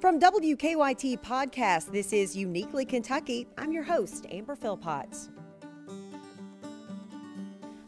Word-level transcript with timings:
From 0.00 0.18
WKYT 0.18 1.20
Podcast, 1.20 1.92
this 1.92 2.14
is 2.14 2.34
Uniquely 2.34 2.86
Kentucky. 2.86 3.46
I'm 3.58 3.70
your 3.70 3.82
host, 3.82 4.24
Amber 4.30 4.56
Philpotts. 4.56 5.28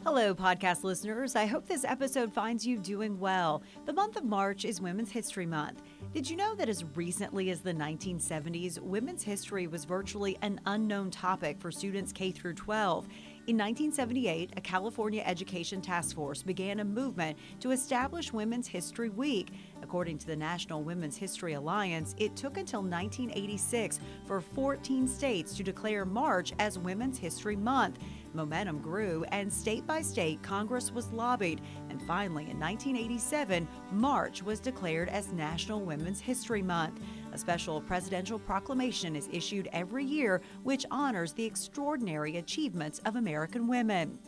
Hello, 0.03 0.35
podcast 0.35 0.83
listeners. 0.83 1.35
I 1.35 1.47
hope 1.47 1.65
this 1.65 1.83
episode 1.83 2.31
finds 2.31 2.67
you 2.67 2.77
doing 2.77 3.19
well. 3.19 3.63
The 3.87 3.93
month 3.93 4.15
of 4.15 4.25
March 4.25 4.63
is 4.63 4.79
Women's 4.79 5.11
History 5.11 5.47
Month. 5.47 5.81
Did 6.13 6.29
you 6.29 6.37
know 6.37 6.53
that 6.53 6.69
as 6.69 6.85
recently 6.93 7.49
as 7.49 7.61
the 7.61 7.73
1970s, 7.73 8.79
women's 8.79 9.23
history 9.23 9.65
was 9.65 9.83
virtually 9.83 10.37
an 10.43 10.61
unknown 10.67 11.09
topic 11.09 11.59
for 11.59 11.71
students 11.71 12.11
K 12.11 12.29
through 12.29 12.53
12? 12.53 13.07
In 13.45 13.57
1978, 13.57 14.51
a 14.55 14.61
California 14.61 15.21
Education 15.25 15.81
Task 15.81 16.15
Force 16.15 16.41
began 16.41 16.79
a 16.79 16.85
movement 16.85 17.37
to 17.59 17.71
establish 17.71 18.31
Women's 18.31 18.69
History 18.69 19.09
Week. 19.09 19.49
According 19.81 20.17
to 20.19 20.27
the 20.27 20.35
National 20.37 20.81
Women's 20.81 21.17
History 21.17 21.51
Alliance, 21.51 22.15
it 22.17 22.37
took 22.37 22.55
until 22.55 22.79
1986 22.79 23.99
for 24.25 24.39
14 24.39 25.09
states 25.09 25.57
to 25.57 25.63
declare 25.63 26.05
March 26.05 26.53
as 26.59 26.79
Women's 26.79 27.17
History 27.17 27.57
Month. 27.57 27.99
Momentum 28.33 28.79
grew, 28.79 29.25
and 29.33 29.51
state 29.51 29.85
by 29.85 30.01
state, 30.01 30.41
Congress 30.41 30.93
was 30.93 31.11
lobbied. 31.11 31.59
And 31.89 32.01
finally, 32.03 32.49
in 32.49 32.57
1987, 32.57 33.67
March 33.91 34.41
was 34.41 34.61
declared 34.61 35.09
as 35.09 35.33
National 35.33 35.81
Women's 35.81 36.21
History 36.21 36.61
Month. 36.61 37.01
A 37.33 37.37
special 37.37 37.81
presidential 37.81 38.37
proclamation 38.37 39.15
is 39.15 39.27
issued 39.31 39.67
every 39.73 40.05
year 40.05 40.39
which 40.61 40.85
honors 40.91 41.33
the 41.33 41.43
extraordinary 41.43 42.37
achievements 42.37 42.99
of 43.05 43.15
American 43.15 43.67
women. 43.67 44.19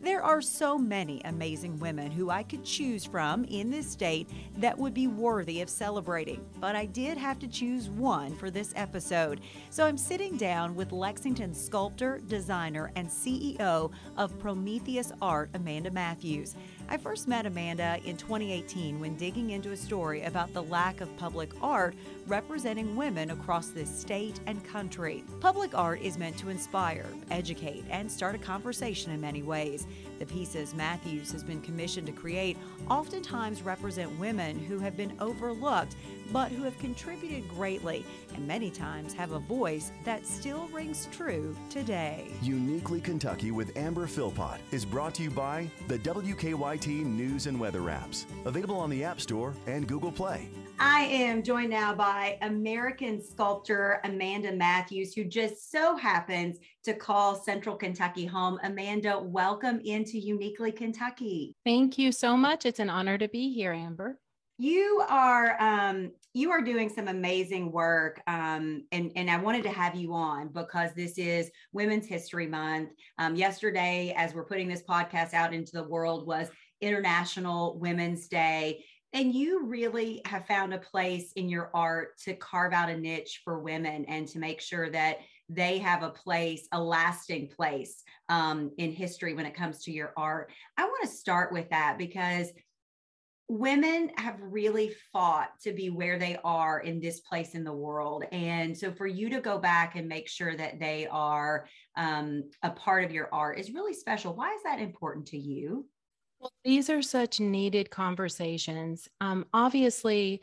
There 0.00 0.22
are 0.22 0.40
so 0.40 0.78
many 0.78 1.20
amazing 1.24 1.78
women 1.78 2.10
who 2.10 2.30
I 2.30 2.42
could 2.44 2.64
choose 2.64 3.04
from 3.04 3.44
in 3.44 3.70
this 3.70 3.90
state 3.90 4.28
that 4.58 4.78
would 4.78 4.94
be 4.94 5.06
worthy 5.06 5.60
of 5.60 5.68
celebrating, 5.68 6.44
but 6.60 6.76
I 6.76 6.86
did 6.86 7.18
have 7.18 7.38
to 7.40 7.48
choose 7.48 7.88
one 7.88 8.34
for 8.34 8.50
this 8.50 8.72
episode. 8.76 9.40
So 9.70 9.84
I'm 9.84 9.98
sitting 9.98 10.36
down 10.36 10.74
with 10.74 10.92
Lexington 10.92 11.54
sculptor, 11.54 12.20
designer, 12.26 12.92
and 12.96 13.08
CEO 13.08 13.92
of 14.16 14.38
Prometheus 14.38 15.12
Art, 15.20 15.50
Amanda 15.54 15.90
Matthews. 15.90 16.54
I 16.92 16.98
first 16.98 17.26
met 17.26 17.46
Amanda 17.46 17.98
in 18.04 18.18
2018 18.18 19.00
when 19.00 19.16
digging 19.16 19.48
into 19.48 19.70
a 19.70 19.76
story 19.78 20.24
about 20.24 20.52
the 20.52 20.62
lack 20.62 21.00
of 21.00 21.16
public 21.16 21.48
art 21.62 21.94
representing 22.26 22.94
women 22.96 23.30
across 23.30 23.68
this 23.68 23.88
state 23.88 24.40
and 24.46 24.62
country. 24.62 25.24
Public 25.40 25.74
art 25.74 26.02
is 26.02 26.18
meant 26.18 26.36
to 26.36 26.50
inspire, 26.50 27.06
educate, 27.30 27.82
and 27.88 28.12
start 28.12 28.34
a 28.34 28.38
conversation 28.38 29.10
in 29.10 29.22
many 29.22 29.42
ways. 29.42 29.86
The 30.18 30.26
pieces 30.26 30.74
Matthews 30.74 31.32
has 31.32 31.42
been 31.42 31.62
commissioned 31.62 32.08
to 32.08 32.12
create 32.12 32.58
oftentimes 32.90 33.62
represent 33.62 34.18
women 34.18 34.58
who 34.58 34.78
have 34.78 34.94
been 34.94 35.16
overlooked 35.18 35.96
but 36.30 36.52
who 36.52 36.62
have 36.62 36.78
contributed 36.78 37.48
greatly 37.48 38.04
and 38.34 38.46
many 38.46 38.70
times 38.70 39.12
have 39.14 39.32
a 39.32 39.38
voice 39.38 39.92
that 40.04 40.26
still 40.26 40.68
rings 40.68 41.08
true 41.12 41.56
today. 41.68 42.28
Uniquely 42.42 43.00
Kentucky 43.00 43.50
with 43.50 43.76
Amber 43.76 44.06
Philpott 44.06 44.60
is 44.70 44.84
brought 44.84 45.14
to 45.16 45.22
you 45.22 45.30
by 45.30 45.70
the 45.88 45.98
WKYT 45.98 47.04
News 47.04 47.46
and 47.46 47.58
Weather 47.58 47.80
apps, 47.82 48.24
available 48.44 48.76
on 48.76 48.90
the 48.90 49.04
App 49.04 49.20
Store 49.20 49.54
and 49.66 49.86
Google 49.86 50.12
Play. 50.12 50.48
I 50.78 51.02
am 51.04 51.44
joined 51.44 51.70
now 51.70 51.94
by 51.94 52.38
American 52.42 53.22
sculptor 53.22 54.00
Amanda 54.02 54.52
Matthews, 54.52 55.14
who 55.14 55.22
just 55.22 55.70
so 55.70 55.96
happens 55.96 56.58
to 56.82 56.94
call 56.94 57.36
Central 57.36 57.76
Kentucky 57.76 58.26
home. 58.26 58.58
Amanda, 58.64 59.16
welcome 59.20 59.80
into 59.84 60.18
Uniquely 60.18 60.72
Kentucky. 60.72 61.54
Thank 61.64 61.98
you 61.98 62.10
so 62.10 62.36
much. 62.36 62.66
It's 62.66 62.80
an 62.80 62.90
honor 62.90 63.16
to 63.16 63.28
be 63.28 63.52
here, 63.52 63.72
Amber. 63.72 64.18
You 64.62 65.02
are 65.08 65.60
um, 65.60 66.12
you 66.34 66.52
are 66.52 66.62
doing 66.62 66.88
some 66.88 67.08
amazing 67.08 67.72
work, 67.72 68.22
um, 68.28 68.84
and 68.92 69.10
and 69.16 69.28
I 69.28 69.36
wanted 69.36 69.64
to 69.64 69.70
have 69.70 69.96
you 69.96 70.14
on 70.14 70.50
because 70.52 70.92
this 70.94 71.18
is 71.18 71.50
Women's 71.72 72.06
History 72.06 72.46
Month. 72.46 72.90
Um, 73.18 73.34
yesterday, 73.34 74.14
as 74.16 74.34
we're 74.34 74.44
putting 74.44 74.68
this 74.68 74.84
podcast 74.84 75.34
out 75.34 75.52
into 75.52 75.72
the 75.72 75.82
world, 75.82 76.28
was 76.28 76.46
International 76.80 77.76
Women's 77.80 78.28
Day, 78.28 78.84
and 79.12 79.34
you 79.34 79.66
really 79.66 80.22
have 80.26 80.46
found 80.46 80.72
a 80.72 80.78
place 80.78 81.32
in 81.32 81.48
your 81.48 81.72
art 81.74 82.16
to 82.18 82.36
carve 82.36 82.72
out 82.72 82.88
a 82.88 82.96
niche 82.96 83.40
for 83.44 83.58
women 83.58 84.04
and 84.04 84.28
to 84.28 84.38
make 84.38 84.60
sure 84.60 84.88
that 84.90 85.18
they 85.48 85.78
have 85.78 86.04
a 86.04 86.10
place, 86.10 86.68
a 86.70 86.80
lasting 86.80 87.48
place 87.48 88.04
um, 88.28 88.70
in 88.78 88.92
history 88.92 89.34
when 89.34 89.44
it 89.44 89.54
comes 89.54 89.82
to 89.82 89.90
your 89.90 90.12
art. 90.16 90.52
I 90.78 90.84
want 90.84 91.02
to 91.02 91.08
start 91.08 91.52
with 91.52 91.68
that 91.70 91.98
because 91.98 92.52
women 93.52 94.10
have 94.16 94.38
really 94.40 94.94
fought 95.12 95.50
to 95.60 95.72
be 95.72 95.90
where 95.90 96.18
they 96.18 96.38
are 96.42 96.80
in 96.80 96.98
this 97.00 97.20
place 97.20 97.54
in 97.54 97.64
the 97.64 97.72
world. 97.72 98.24
And 98.32 98.76
so 98.76 98.90
for 98.90 99.06
you 99.06 99.28
to 99.28 99.42
go 99.42 99.58
back 99.58 99.94
and 99.94 100.08
make 100.08 100.26
sure 100.26 100.56
that 100.56 100.80
they 100.80 101.06
are 101.10 101.66
um, 101.94 102.44
a 102.62 102.70
part 102.70 103.04
of 103.04 103.12
your 103.12 103.28
art 103.30 103.58
is 103.58 103.70
really 103.70 103.92
special. 103.92 104.34
Why 104.34 104.54
is 104.54 104.62
that 104.64 104.80
important 104.80 105.26
to 105.28 105.38
you? 105.38 105.84
Well, 106.40 106.50
these 106.64 106.88
are 106.88 107.02
such 107.02 107.40
needed 107.40 107.90
conversations. 107.90 109.06
Um, 109.20 109.44
obviously, 109.52 110.40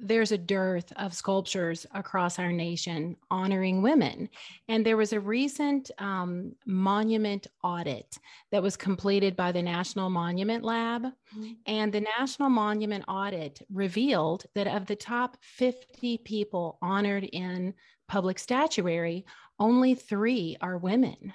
there's 0.00 0.32
a 0.32 0.38
dearth 0.38 0.92
of 0.96 1.14
sculptures 1.14 1.86
across 1.92 2.38
our 2.38 2.52
nation 2.52 3.16
honoring 3.30 3.82
women. 3.82 4.28
And 4.68 4.84
there 4.84 4.96
was 4.96 5.12
a 5.12 5.20
recent 5.20 5.90
um, 5.98 6.52
monument 6.66 7.46
audit 7.62 8.18
that 8.50 8.62
was 8.62 8.76
completed 8.76 9.36
by 9.36 9.52
the 9.52 9.62
National 9.62 10.10
Monument 10.10 10.64
Lab. 10.64 11.02
Mm-hmm. 11.04 11.52
And 11.66 11.92
the 11.92 12.06
National 12.18 12.48
Monument 12.48 13.04
audit 13.08 13.60
revealed 13.72 14.46
that 14.54 14.66
of 14.66 14.86
the 14.86 14.96
top 14.96 15.36
50 15.42 16.18
people 16.18 16.78
honored 16.80 17.24
in 17.24 17.74
public 18.08 18.38
statuary, 18.38 19.24
only 19.58 19.94
three 19.94 20.56
are 20.60 20.78
women. 20.78 21.32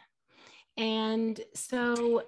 And 0.78 1.40
so 1.54 2.24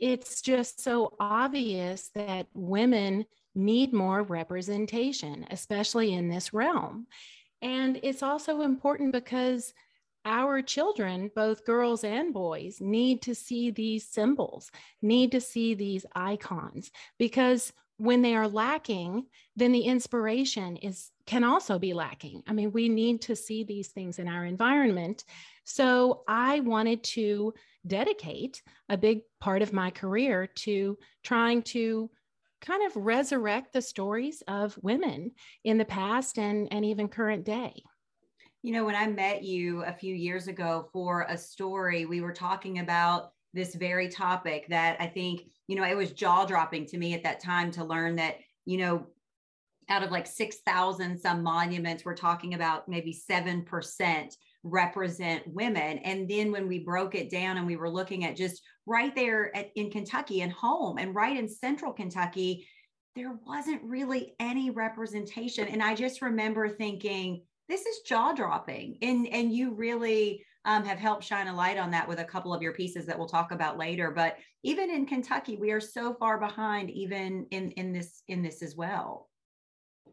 it's 0.00 0.40
just 0.40 0.82
so 0.82 1.14
obvious 1.20 2.10
that 2.14 2.46
women 2.54 3.26
need 3.54 3.92
more 3.92 4.22
representation, 4.22 5.46
especially 5.50 6.14
in 6.14 6.28
this 6.28 6.52
realm. 6.52 7.06
And 7.62 8.00
it's 8.02 8.22
also 8.22 8.62
important 8.62 9.12
because 9.12 9.74
our 10.24 10.60
children, 10.62 11.30
both 11.34 11.64
girls 11.64 12.04
and 12.04 12.32
boys, 12.32 12.80
need 12.80 13.22
to 13.22 13.34
see 13.34 13.70
these 13.70 14.06
symbols, 14.06 14.70
need 15.02 15.32
to 15.32 15.40
see 15.40 15.74
these 15.74 16.04
icons, 16.14 16.90
because 17.18 17.72
when 17.96 18.22
they 18.22 18.34
are 18.34 18.48
lacking, 18.48 19.26
then 19.56 19.72
the 19.72 19.82
inspiration 19.82 20.76
is 20.76 21.10
can 21.26 21.44
also 21.44 21.78
be 21.78 21.92
lacking. 21.92 22.42
I 22.46 22.52
mean, 22.52 22.72
we 22.72 22.88
need 22.88 23.20
to 23.22 23.36
see 23.36 23.62
these 23.62 23.88
things 23.88 24.18
in 24.18 24.26
our 24.26 24.46
environment. 24.46 25.24
So 25.64 26.22
I 26.26 26.60
wanted 26.60 27.04
to 27.04 27.54
dedicate 27.86 28.62
a 28.88 28.96
big 28.96 29.20
part 29.38 29.62
of 29.62 29.72
my 29.72 29.90
career 29.90 30.46
to 30.46 30.98
trying 31.22 31.62
to 31.62 32.10
kind 32.60 32.86
of 32.86 32.96
resurrect 32.96 33.72
the 33.72 33.82
stories 33.82 34.42
of 34.48 34.78
women 34.82 35.32
in 35.64 35.78
the 35.78 35.84
past 35.84 36.38
and, 36.38 36.68
and 36.72 36.84
even 36.84 37.08
current 37.08 37.44
day. 37.44 37.82
You 38.62 38.72
know, 38.72 38.84
when 38.84 38.94
I 38.94 39.06
met 39.06 39.42
you 39.42 39.82
a 39.84 39.92
few 39.92 40.14
years 40.14 40.46
ago 40.46 40.88
for 40.92 41.26
a 41.28 41.38
story, 41.38 42.04
we 42.04 42.20
were 42.20 42.32
talking 42.32 42.78
about 42.78 43.32
this 43.54 43.74
very 43.74 44.08
topic 44.08 44.66
that 44.68 44.96
I 45.00 45.06
think, 45.06 45.42
you 45.66 45.76
know, 45.76 45.84
it 45.84 45.96
was 45.96 46.12
jaw 46.12 46.44
dropping 46.44 46.86
to 46.86 46.98
me 46.98 47.14
at 47.14 47.22
that 47.22 47.40
time 47.40 47.70
to 47.72 47.84
learn 47.84 48.16
that, 48.16 48.36
you 48.66 48.78
know, 48.78 49.06
out 49.88 50.02
of 50.02 50.10
like 50.10 50.26
6,000 50.26 51.18
some 51.18 51.42
monuments, 51.42 52.04
we're 52.04 52.14
talking 52.14 52.54
about 52.54 52.88
maybe 52.88 53.12
7% 53.12 54.36
represent 54.62 55.42
women. 55.46 55.98
And 55.98 56.28
then 56.28 56.52
when 56.52 56.68
we 56.68 56.80
broke 56.80 57.14
it 57.14 57.30
down 57.30 57.56
and 57.56 57.66
we 57.66 57.76
were 57.76 57.90
looking 57.90 58.24
at 58.24 58.36
just 58.36 58.62
right 58.86 59.14
there 59.14 59.54
at, 59.56 59.70
in 59.76 59.90
Kentucky 59.90 60.42
and 60.42 60.52
home 60.52 60.98
and 60.98 61.14
right 61.14 61.36
in 61.36 61.48
central 61.48 61.92
Kentucky, 61.92 62.68
there 63.16 63.38
wasn't 63.46 63.82
really 63.82 64.34
any 64.38 64.70
representation. 64.70 65.66
And 65.68 65.82
I 65.82 65.94
just 65.94 66.22
remember 66.22 66.68
thinking, 66.68 67.42
this 67.68 67.86
is 67.86 68.00
jaw 68.06 68.32
dropping. 68.32 68.98
And, 69.02 69.26
and 69.28 69.52
you 69.52 69.74
really 69.74 70.44
um, 70.64 70.84
have 70.84 70.98
helped 70.98 71.24
shine 71.24 71.48
a 71.48 71.54
light 71.54 71.78
on 71.78 71.90
that 71.92 72.06
with 72.06 72.20
a 72.20 72.24
couple 72.24 72.52
of 72.52 72.60
your 72.60 72.74
pieces 72.74 73.06
that 73.06 73.18
we'll 73.18 73.28
talk 73.28 73.52
about 73.52 73.78
later. 73.78 74.10
But 74.10 74.36
even 74.62 74.90
in 74.90 75.06
Kentucky, 75.06 75.56
we 75.56 75.70
are 75.70 75.80
so 75.80 76.14
far 76.14 76.38
behind, 76.38 76.90
even 76.90 77.46
in, 77.50 77.70
in 77.72 77.92
this 77.92 78.22
in 78.28 78.42
this 78.42 78.62
as 78.62 78.76
well. 78.76 79.29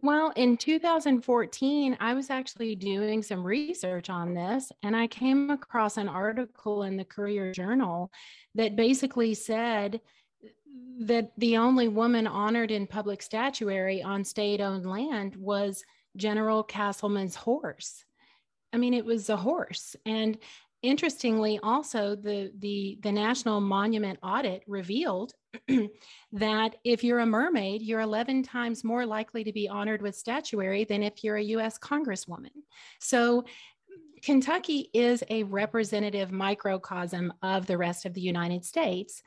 Well, 0.01 0.31
in 0.35 0.57
2014, 0.57 1.97
I 1.99 2.13
was 2.13 2.29
actually 2.29 2.75
doing 2.75 3.23
some 3.23 3.43
research 3.43 4.09
on 4.09 4.33
this, 4.33 4.71
and 4.83 4.95
I 4.95 5.07
came 5.07 5.49
across 5.49 5.97
an 5.97 6.07
article 6.07 6.83
in 6.83 6.97
the 6.97 7.05
Courier 7.05 7.51
Journal 7.51 8.11
that 8.55 8.75
basically 8.75 9.33
said 9.33 10.01
that 10.99 11.31
the 11.37 11.57
only 11.57 11.87
woman 11.87 12.27
honored 12.27 12.71
in 12.71 12.87
public 12.87 13.21
statuary 13.21 14.03
on 14.03 14.23
state 14.23 14.61
owned 14.61 14.85
land 14.85 15.35
was 15.35 15.83
General 16.15 16.63
Castleman's 16.63 17.35
horse. 17.35 18.03
I 18.73 18.77
mean, 18.77 18.93
it 18.93 19.05
was 19.05 19.29
a 19.29 19.37
horse. 19.37 19.95
And 20.05 20.37
interestingly, 20.87 21.59
also 21.61 22.15
the 22.15 22.51
the 22.59 22.97
the 23.01 23.11
National 23.11 23.59
Monument 23.59 24.17
audit 24.23 24.63
revealed 24.67 25.33
that 26.31 26.75
if 26.83 27.03
you're 27.03 27.19
a 27.19 27.25
mermaid, 27.25 27.81
you're 27.81 27.99
11 28.01 28.43
times 28.43 28.83
more 28.83 29.05
likely 29.05 29.43
to 29.43 29.51
be 29.51 29.67
honored 29.67 30.01
with 30.01 30.15
statuary 30.15 30.85
than 30.85 31.03
if 31.03 31.23
you're 31.23 31.35
a 31.35 31.43
U.S. 31.43 31.77
Congresswoman. 31.77 32.51
So 32.99 33.45
Kentucky 34.23 34.89
is 34.93 35.23
a 35.29 35.43
representative 35.43 36.31
microcosm 36.31 37.33
of 37.41 37.67
the 37.67 37.77
rest 37.77 38.05
of 38.05 38.13
the 38.13 38.21
United 38.21 38.65
States. 38.65 39.21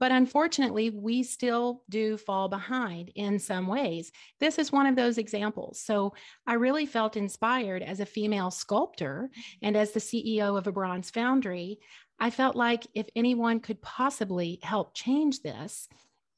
But 0.00 0.12
unfortunately, 0.12 0.90
we 0.90 1.22
still 1.22 1.82
do 1.88 2.16
fall 2.16 2.48
behind 2.48 3.10
in 3.14 3.38
some 3.38 3.66
ways. 3.66 4.10
This 4.40 4.58
is 4.58 4.72
one 4.72 4.86
of 4.86 4.96
those 4.96 5.18
examples. 5.18 5.80
So 5.80 6.14
I 6.46 6.54
really 6.54 6.86
felt 6.86 7.16
inspired 7.16 7.82
as 7.82 8.00
a 8.00 8.06
female 8.06 8.50
sculptor 8.50 9.30
and 9.62 9.76
as 9.76 9.92
the 9.92 10.00
CEO 10.00 10.58
of 10.58 10.66
a 10.66 10.72
bronze 10.72 11.10
foundry. 11.10 11.78
I 12.18 12.30
felt 12.30 12.56
like 12.56 12.86
if 12.94 13.06
anyone 13.16 13.60
could 13.60 13.80
possibly 13.82 14.58
help 14.62 14.94
change 14.94 15.42
this, 15.42 15.88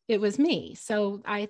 it 0.08 0.20
was 0.20 0.38
me. 0.38 0.74
So 0.74 1.22
I 1.24 1.48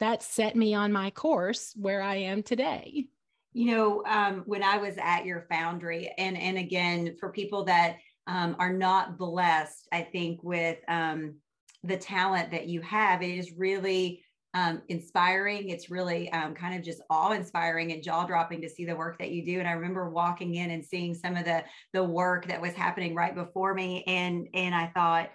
that 0.00 0.22
set 0.22 0.56
me 0.56 0.74
on 0.74 0.92
my 0.92 1.10
course 1.10 1.72
where 1.76 2.02
I 2.02 2.16
am 2.16 2.42
today. 2.42 3.06
You 3.52 3.66
know, 3.66 4.02
um, 4.04 4.42
when 4.46 4.62
I 4.64 4.78
was 4.78 4.96
at 5.00 5.24
your 5.24 5.46
foundry, 5.50 6.12
and 6.18 6.36
and 6.36 6.58
again, 6.58 7.16
for 7.20 7.30
people 7.30 7.64
that 7.64 7.98
um, 8.26 8.56
are 8.58 8.72
not 8.72 9.18
blessed, 9.18 9.88
I 9.92 10.02
think, 10.02 10.42
with 10.42 10.78
um, 10.88 11.36
the 11.82 11.96
talent 11.96 12.50
that 12.50 12.68
you 12.68 12.80
have. 12.82 13.22
It 13.22 13.36
is 13.36 13.52
really 13.52 14.22
um, 14.54 14.82
inspiring. 14.88 15.68
It's 15.68 15.90
really 15.90 16.30
um, 16.32 16.54
kind 16.54 16.76
of 16.76 16.82
just 16.82 17.02
awe 17.10 17.32
inspiring 17.32 17.92
and 17.92 18.02
jaw 18.02 18.24
dropping 18.24 18.62
to 18.62 18.68
see 18.68 18.84
the 18.84 18.96
work 18.96 19.18
that 19.18 19.30
you 19.30 19.44
do. 19.44 19.58
And 19.58 19.68
I 19.68 19.72
remember 19.72 20.08
walking 20.08 20.54
in 20.54 20.70
and 20.70 20.84
seeing 20.84 21.14
some 21.14 21.36
of 21.36 21.44
the 21.44 21.64
the 21.92 22.04
work 22.04 22.46
that 22.46 22.60
was 22.60 22.72
happening 22.74 23.14
right 23.14 23.34
before 23.34 23.74
me, 23.74 24.04
and 24.06 24.46
and 24.54 24.74
I 24.74 24.86
thought, 24.94 25.30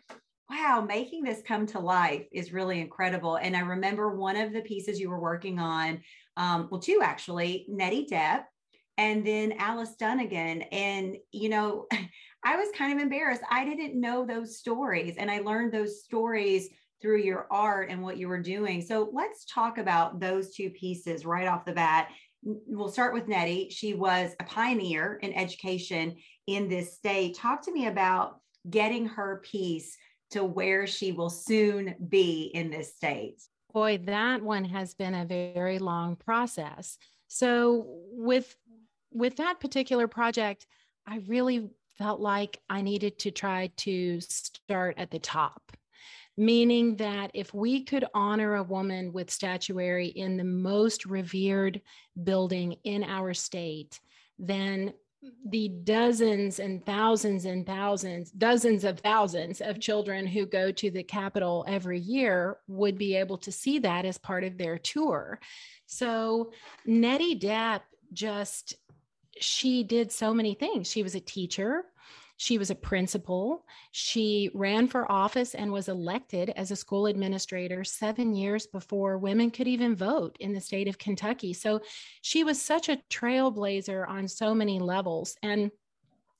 wow, 0.50 0.83
making 0.88 1.24
this 1.24 1.41
come 1.45 1.65
to 1.68 1.80
life 1.80 2.25
is 2.31 2.53
really 2.53 2.80
incredible. 2.80 3.36
And 3.36 3.56
I 3.56 3.59
remember 3.59 4.15
one 4.15 4.38
of 4.38 4.53
the 4.53 4.62
pieces 4.62 5.00
you 5.00 5.09
were 5.09 5.19
working 5.19 5.59
on, 5.59 6.01
um, 6.38 6.69
well, 6.71 6.80
two 6.80 7.01
actually, 7.03 7.65
Nettie 7.69 8.07
Depp 8.09 8.44
and 8.97 9.25
then 9.25 9.53
Alice 9.53 9.95
Dunnigan. 9.95 10.63
And, 10.63 11.18
you 11.31 11.50
know, 11.50 11.88
I 12.44 12.56
was 12.56 12.69
kind 12.77 12.94
of 12.94 13.03
embarrassed. 13.03 13.41
I 13.50 13.65
didn't 13.65 14.00
know 14.00 14.25
those 14.25 14.57
stories, 14.57 15.15
and 15.18 15.30
I 15.30 15.39
learned 15.39 15.74
those 15.74 16.03
stories 16.03 16.69
through 17.01 17.21
your 17.21 17.47
art 17.50 17.89
and 17.89 18.01
what 18.01 18.18
you 18.18 18.27
were 18.27 18.41
doing. 18.41 18.81
So 18.81 19.09
let's 19.13 19.45
talk 19.45 19.77
about 19.77 20.19
those 20.19 20.53
two 20.53 20.69
pieces 20.69 21.25
right 21.25 21.47
off 21.47 21.65
the 21.65 21.71
bat. 21.71 22.09
We'll 22.44 22.89
start 22.89 23.13
with 23.13 23.27
Nettie. 23.27 23.69
She 23.69 23.94
was 23.94 24.33
a 24.39 24.44
pioneer 24.45 25.19
in 25.21 25.33
education 25.33 26.15
in 26.47 26.68
this 26.68 26.95
state. 26.95 27.36
Talk 27.36 27.62
to 27.63 27.74
me 27.74 27.88
about 27.88 28.39
getting 28.69 29.06
her 29.06 29.41
piece 29.44 29.97
to 30.31 30.44
where 30.44 30.88
she 30.88 31.12
will 31.12 31.30
soon 31.30 31.95
be 32.07 32.51
in 32.53 32.69
this 32.69 32.95
state. 32.95 33.41
Boy, 33.74 34.00
that 34.06 34.41
one 34.41 34.65
has 34.65 34.94
been 34.94 35.13
a 35.13 35.25
very 35.25 35.80
long 35.80 36.15
process. 36.15 36.97
So 37.27 37.86
with 38.12 38.56
with 39.12 39.38
that 39.38 39.59
particular 39.59 40.07
project, 40.07 40.68
I 41.07 41.21
really 41.27 41.69
felt 42.00 42.22
like 42.22 42.60
I 42.69 42.81
needed 42.81 43.19
to 43.19 43.31
try 43.31 43.69
to 43.78 44.19
start 44.22 44.96
at 44.98 45.12
the 45.12 45.19
top, 45.19 45.62
meaning 46.38 46.96
that 46.96 47.30
if 47.34 47.54
we 47.54 47.84
could 47.84 48.06
honor 48.13 48.56
a 48.56 48.63
woman 48.63 49.13
with 49.13 49.30
statuary 49.30 50.07
in 50.07 50.38
the 50.38 50.46
most 50.46 51.06
revered 51.06 51.81
building 52.24 52.78
in 52.86 53.04
our 53.04 53.34
state, 53.34 54.00
then 54.40 54.94
the 55.50 55.68
dozens 55.84 56.60
and 56.60 56.86
thousands 56.86 57.44
and 57.44 57.66
thousands, 57.66 58.31
dozens 58.31 58.86
of 58.86 59.00
thousands 59.00 59.60
of 59.60 59.81
children 59.81 60.25
who 60.25 60.46
go 60.46 60.72
to 60.72 60.90
the 60.90 61.04
Capitol 61.04 61.66
every 61.68 62.00
year 62.00 62.57
would 62.68 62.98
be 62.98 63.16
able 63.16 63.38
to 63.40 63.51
see 63.51 63.80
that 63.80 64.06
as 64.06 64.18
part 64.18 64.46
of 64.46 64.57
their 64.57 64.78
tour. 64.78 65.38
So 65.88 66.54
Nettie 66.86 67.38
Depp 67.38 67.81
just 68.13 68.75
she 69.39 69.83
did 69.83 70.11
so 70.11 70.33
many 70.33 70.53
things. 70.53 70.89
She 70.89 71.03
was 71.03 71.15
a 71.15 71.19
teacher, 71.19 71.85
she 72.39 72.57
was 72.57 72.69
a 72.69 72.75
principal. 72.75 73.65
She 73.91 74.49
ran 74.53 74.87
for 74.87 75.11
office 75.11 75.55
and 75.55 75.73
was 75.73 75.89
elected 75.89 76.53
as 76.55 76.71
a 76.71 76.75
school 76.77 77.05
administrator 77.05 77.83
seven 77.83 78.33
years 78.33 78.65
before 78.65 79.17
women 79.17 79.51
could 79.51 79.67
even 79.67 79.93
vote 79.93 80.37
in 80.39 80.53
the 80.53 80.61
state 80.61 80.87
of 80.87 80.97
Kentucky. 80.97 81.51
So 81.51 81.81
she 82.21 82.45
was 82.45 82.61
such 82.61 82.87
a 82.87 83.01
trailblazer 83.09 84.07
on 84.07 84.29
so 84.29 84.55
many 84.55 84.79
levels. 84.79 85.35
And 85.43 85.69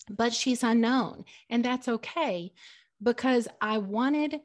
but 0.10 0.34
she's 0.34 0.64
unknown, 0.64 1.26
and 1.50 1.66
that's 1.66 1.90
okay 1.90 2.54
because 3.04 3.50
I 3.60 3.80
wanted 3.80 4.40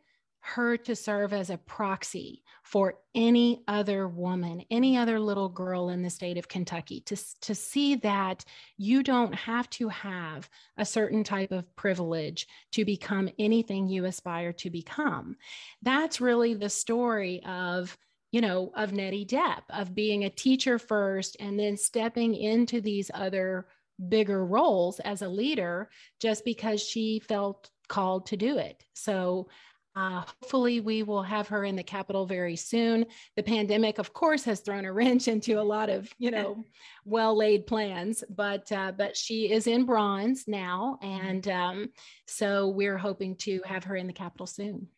her 0.45 0.77
to 0.77 0.95
serve 0.95 1.33
as 1.33 1.49
a 1.49 1.57
proxy 1.57 2.43
for 2.63 2.99
any 3.15 3.63
other 3.67 4.07
woman, 4.07 4.63
any 4.71 4.97
other 4.97 5.19
little 5.19 5.49
girl 5.49 5.89
in 5.89 6.03
the 6.03 6.11
state 6.11 6.37
of 6.37 6.49
Kentucky, 6.49 7.01
to, 7.01 7.17
to 7.41 7.55
see 7.55 7.95
that 7.97 8.45
you 8.77 9.03
don't 9.03 9.35
have 9.35 9.71
to 9.71 9.89
have 9.89 10.51
a 10.77 10.85
certain 10.85 11.25
type 11.25 11.51
of 11.51 11.75
privilege 11.77 12.47
to 12.73 12.85
become 12.85 13.31
anything 13.39 13.89
you 13.89 14.05
aspire 14.05 14.53
to 14.53 14.69
become. 14.69 15.37
That's 15.81 16.21
really 16.21 16.53
the 16.55 16.71
story 16.71 17.43
of 17.47 17.97
you 18.31 18.41
know, 18.41 18.73
of 18.75 18.93
Nettie 18.93 19.25
Depp, 19.25 19.63
of 19.71 19.95
being 19.95 20.25
a 20.25 20.31
teacher 20.31 20.77
first 20.77 21.37
and 21.39 21.57
then 21.57 21.77
stepping 21.77 22.35
into 22.35 22.81
these 22.81 23.09
other 23.15 23.69
bigger 24.09 24.45
roles 24.45 24.99
as 25.01 25.23
a 25.23 25.29
leader 25.29 25.89
just 26.19 26.45
because 26.45 26.83
she 26.83 27.21
felt 27.21 27.71
called 27.87 28.27
to 28.27 28.37
do 28.37 28.59
it. 28.59 28.85
So 28.95 29.49
uh, 29.97 30.23
hopefully, 30.41 30.81
we 30.81 31.03
will 31.05 31.23
have 31.23 31.47
her 31.49 31.65
in 31.65 31.77
the 31.77 31.83
Capitol 31.83 32.27
very 32.27 32.57
soon. 32.57 33.07
The 33.37 33.43
pandemic, 33.43 33.99
of 33.99 34.13
course, 34.13 34.43
has 34.45 34.61
thrown 34.61 34.85
a 34.85 34.93
wrench 34.93 35.29
into 35.29 35.61
a 35.61 35.63
lot 35.63 35.89
of, 35.89 36.13
you 36.19 36.31
know, 36.31 36.65
well-laid 37.05 37.67
plans. 37.67 38.25
But 38.29 38.71
uh, 38.73 38.93
but 38.97 39.17
she 39.17 39.53
is 39.53 39.67
in 39.67 39.85
bronze 39.85 40.45
now, 40.49 40.99
mm-hmm. 41.03 41.27
and 41.27 41.49
um, 41.49 41.89
so 42.27 42.69
we're 42.69 42.99
hoping 42.99 43.37
to 43.37 43.61
have 43.65 43.85
her 43.85 43.97
in 43.97 44.07
the 44.07 44.13
Capitol 44.13 44.47
soon. 44.47 44.89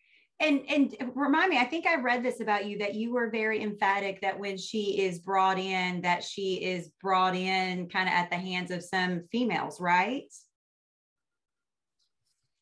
And 0.41 0.63
and 0.69 0.95
remind 1.15 1.51
me, 1.51 1.59
I 1.59 1.65
think 1.65 1.87
I 1.87 1.97
read 1.97 2.23
this 2.23 2.41
about 2.41 2.67
you 2.67 2.79
that 2.79 2.95
you 2.95 3.13
were 3.13 3.31
very 3.31 3.63
emphatic 3.63 4.21
that 4.21 4.39
when 4.39 4.57
she 4.57 5.01
is 5.01 5.19
brought 5.19 5.59
in, 5.59 6.03
that 6.03 6.25
she 6.25 6.63
is 6.63 6.91
brought 7.03 7.35
in 7.35 7.89
kind 7.89 8.09
of 8.09 8.15
at 8.15 8.31
the 8.31 8.37
hands 8.37 8.71
of 8.71 8.83
some 8.83 9.25
females, 9.33 9.81
right? 9.81 10.25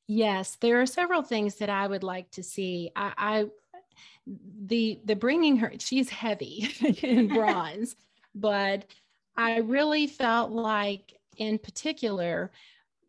Yes, 0.06 0.56
there 0.60 0.80
are 0.80 0.86
several 0.86 1.22
things 1.22 1.56
that 1.56 1.70
I 1.70 1.86
would 1.86 2.02
like 2.02 2.30
to 2.32 2.42
see. 2.42 2.90
I, 2.94 3.12
I 3.16 3.46
the 4.66 5.00
the 5.04 5.16
bringing 5.16 5.56
her 5.58 5.72
she's 5.78 6.10
heavy 6.10 6.68
in 7.02 7.28
bronze, 7.28 7.96
but 8.34 8.86
I 9.36 9.58
really 9.58 10.06
felt 10.06 10.50
like 10.50 11.18
in 11.36 11.58
particular 11.58 12.50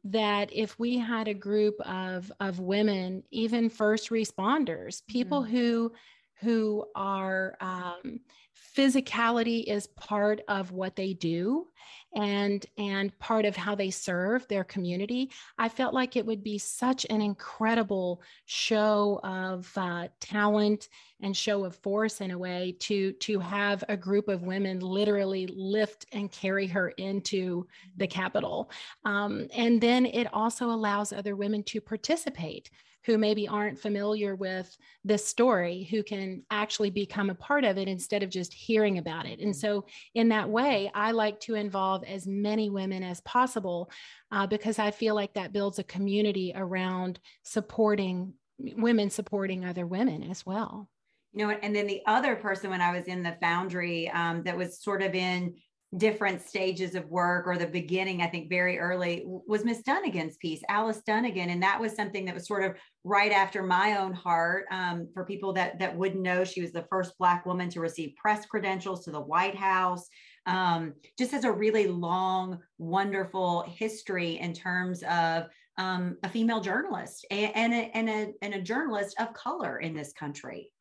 that 0.06 0.50
if 0.54 0.78
we 0.78 0.98
had 0.98 1.28
a 1.28 1.34
group 1.34 1.80
of 1.82 2.32
of 2.40 2.60
women, 2.60 3.24
even 3.32 3.70
first 3.70 4.10
responders, 4.10 5.06
people 5.08 5.42
mm-hmm. 5.42 5.56
who 5.56 5.92
who 6.42 6.86
are 6.96 7.56
um, 7.62 8.20
physicality 8.78 9.64
is 9.64 9.88
part 9.88 10.42
of 10.48 10.72
what 10.72 10.96
they 10.96 11.14
do 11.14 11.68
and 12.16 12.66
and 12.78 13.18
part 13.20 13.46
of 13.46 13.56
how 13.56 13.76
they 13.76 13.90
serve 13.90 14.48
their 14.48 14.64
community. 14.64 15.32
I 15.58 15.70
felt 15.70 15.94
like 15.94 16.16
it 16.16 16.26
would 16.26 16.44
be 16.44 16.58
such 16.58 17.06
an 17.10 17.22
incredible 17.22 18.22
show 18.46 19.20
of 19.24 19.72
uh, 19.78 20.08
talent 20.20 20.90
and 21.22 21.36
show 21.36 21.66
of 21.66 21.76
force 21.78 22.22
in 22.22 22.32
a 22.32 22.38
way 22.38 22.76
to 22.80 23.12
to 23.14 23.40
have 23.40 23.84
a 23.90 23.98
group 23.98 24.28
of 24.28 24.44
women 24.44 24.80
literally 24.80 25.48
lift 25.48 26.06
and 26.12 26.32
carry 26.32 26.68
her 26.68 26.90
into 26.90 27.68
the 27.98 28.08
capitol. 28.08 28.70
Um, 29.04 29.48
and 29.56 29.80
then 29.80 30.06
it 30.06 30.28
also 30.34 30.70
allows 30.70 31.12
other 31.12 31.36
women 31.36 31.64
to 31.64 31.82
participate 31.82 32.70
who 33.06 33.18
maybe 33.18 33.48
aren't 33.48 33.80
familiar 33.80 34.36
with 34.36 34.76
this 35.04 35.26
story 35.26 35.88
who 35.92 36.02
can 36.04 36.44
actually 36.50 36.90
become 36.90 37.30
a 37.30 37.36
part 37.36 37.64
of 37.64 37.78
it 37.78 37.88
instead 37.88 38.24
of 38.24 38.30
just 38.30 38.54
hearing 38.54 38.98
about 38.98 39.26
it. 39.26 39.40
And 39.40 39.54
mm. 39.54 39.56
so, 39.56 39.86
in 40.14 40.30
that 40.30 40.50
way, 40.50 40.92
I 40.94 41.12
like 41.12 41.40
to 41.42 41.56
involve 41.56 42.04
as 42.04 42.26
many 42.26 42.70
women 42.70 43.04
as 43.04 43.22
possible 43.22 43.92
uh, 44.32 44.48
because 44.48 44.80
I 44.80 44.92
feel 44.92 45.16
like 45.16 45.34
that 45.34 45.54
builds 45.54 45.80
a 45.80 45.84
community 45.84 46.52
around 46.56 47.20
supporting 47.44 48.34
women, 48.58 49.10
supporting 49.10 49.66
other 49.66 49.86
women 49.86 50.24
as 50.24 50.46
well. 50.46 50.90
You 51.34 51.48
know, 51.48 51.54
and 51.62 51.76
then 51.76 51.86
the 51.86 52.02
other 52.08 52.36
person 52.38 52.70
when 52.70 52.82
I 52.82 52.98
was 52.98 53.08
in 53.08 53.22
the 53.22 53.36
foundry 53.42 54.10
um, 54.10 54.44
that 54.44 54.56
was 54.56 54.80
sort 54.80 55.04
of 55.04 55.14
in 55.14 55.56
different 55.98 56.42
stages 56.42 56.96
of 56.96 57.10
work 57.10 57.48
or 57.48 57.58
the 57.58 57.68
beginning, 57.68 58.22
I 58.22 58.28
think 58.28 58.50
very 58.50 58.78
early 58.78 59.24
was 59.26 59.64
Miss 59.64 59.82
Dunnigan's 59.82 60.36
piece, 60.38 60.62
Alice 60.68 61.02
Dunnigan. 61.06 61.50
And 61.50 61.64
that 61.64 61.80
was 61.80 61.96
something 61.96 62.26
that 62.26 62.34
was 62.34 62.48
sort 62.48 62.64
of 62.64 62.76
right 63.04 63.32
after 63.32 63.64
my 63.64 63.98
own 63.98 64.14
heart. 64.14 64.66
Um, 64.72 65.08
for 65.14 65.26
people 65.26 65.54
that, 65.54 65.80
that 65.80 65.96
wouldn't 65.96 66.22
know, 66.22 66.44
she 66.44 66.62
was 66.62 66.72
the 66.72 66.88
first 66.90 67.18
Black 67.18 67.46
woman 67.46 67.70
to 67.70 67.80
receive 67.80 68.16
press 68.18 68.46
credentials 68.46 69.06
to 69.06 69.12
the 69.12 69.22
White 69.22 69.56
House. 69.56 70.08
Um, 70.46 70.94
just 71.18 71.32
has 71.32 71.44
a 71.44 71.52
really 71.52 71.88
long, 71.88 72.60
wonderful 72.78 73.62
history 73.62 74.40
in 74.40 74.54
terms 74.54 75.02
of 75.04 75.46
um, 75.78 76.18
a 76.24 76.30
female 76.30 76.62
journalist 76.62 77.26
and, 77.32 77.52
and, 77.56 77.74
a, 77.74 77.98
and, 77.98 78.10
a, 78.10 78.34
and 78.42 78.54
a 78.54 78.62
journalist 78.62 79.16
of 79.20 79.34
color 79.34 79.80
in 79.80 79.94
this 79.94 80.14
country. 80.14 80.72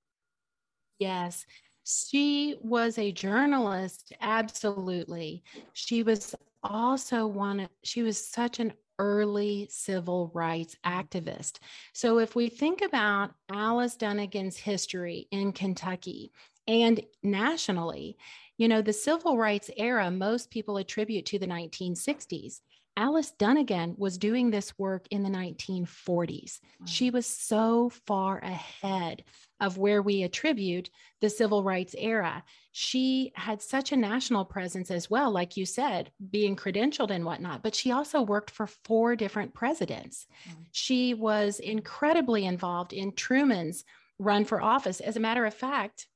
Yes. 0.99 1.45
She 1.85 2.57
was 2.61 2.99
a 2.99 3.13
journalist, 3.13 4.13
absolutely. 4.21 5.43
She 5.73 6.03
was 6.03 6.35
also 6.63 7.27
one, 7.27 7.69
she 7.83 8.03
was 8.03 8.27
such 8.27 8.59
an 8.59 8.73
early 8.99 9.67
civil 9.71 10.31
rights 10.35 10.77
activist. 10.85 11.59
So 11.93 12.19
if 12.19 12.35
we 12.35 12.49
think 12.49 12.81
about 12.81 13.35
Alice 13.51 13.97
Dunnigan's 13.97 14.57
history 14.57 15.27
in 15.31 15.53
Kentucky 15.53 16.33
and 16.67 17.01
nationally, 17.23 18.17
you 18.57 18.69
know, 18.69 18.81
the 18.81 18.93
civil 18.93 19.37
rights 19.37 19.69
era, 19.77 20.11
most 20.11 20.51
people 20.51 20.77
attribute 20.79 21.27
to 21.27 21.39
the 21.39 21.47
1960s. 21.47 22.63
Alice 22.97 23.33
Dunnigan 23.33 23.95
was 23.99 24.19
doing 24.19 24.51
this 24.51 24.79
work 24.79 25.07
in 25.11 25.23
the 25.23 25.31
1940s. 25.31 26.61
Wow. 26.63 26.87
She 26.87 27.11
was 27.11 27.27
so 27.27 27.91
far 28.07 28.39
ahead 28.39 29.25
of 29.61 29.79
where 29.79 30.01
we 30.01 30.23
attribute 30.23 30.91
the 31.21 31.29
civil 31.29 31.65
rights 31.65 31.95
era. 31.99 32.45
She 32.71 33.33
had 33.35 33.61
such 33.61 33.91
a 33.91 33.97
national 33.97 34.45
presence 34.45 34.91
as 34.91 35.11
well, 35.11 35.33
like 35.33 35.57
you 35.57 35.67
said, 35.67 36.13
being 36.31 36.55
credentialed 36.55 37.11
and 37.11 37.25
whatnot, 37.25 37.63
but 37.63 37.75
she 37.75 37.91
also 37.91 38.23
worked 38.23 38.51
for 38.51 38.67
four 38.67 39.17
different 39.17 39.55
presidents. 39.55 40.27
Wow. 40.47 40.53
She 40.71 41.15
was 41.15 41.59
incredibly 41.59 42.45
involved 42.45 42.93
in 42.93 43.13
Truman's 43.13 43.85
run 44.19 44.45
for 44.45 44.63
office. 44.63 45.01
As 45.01 45.17
a 45.17 45.21
matter 45.21 45.45
of 45.47 45.55
fact, 45.55 46.07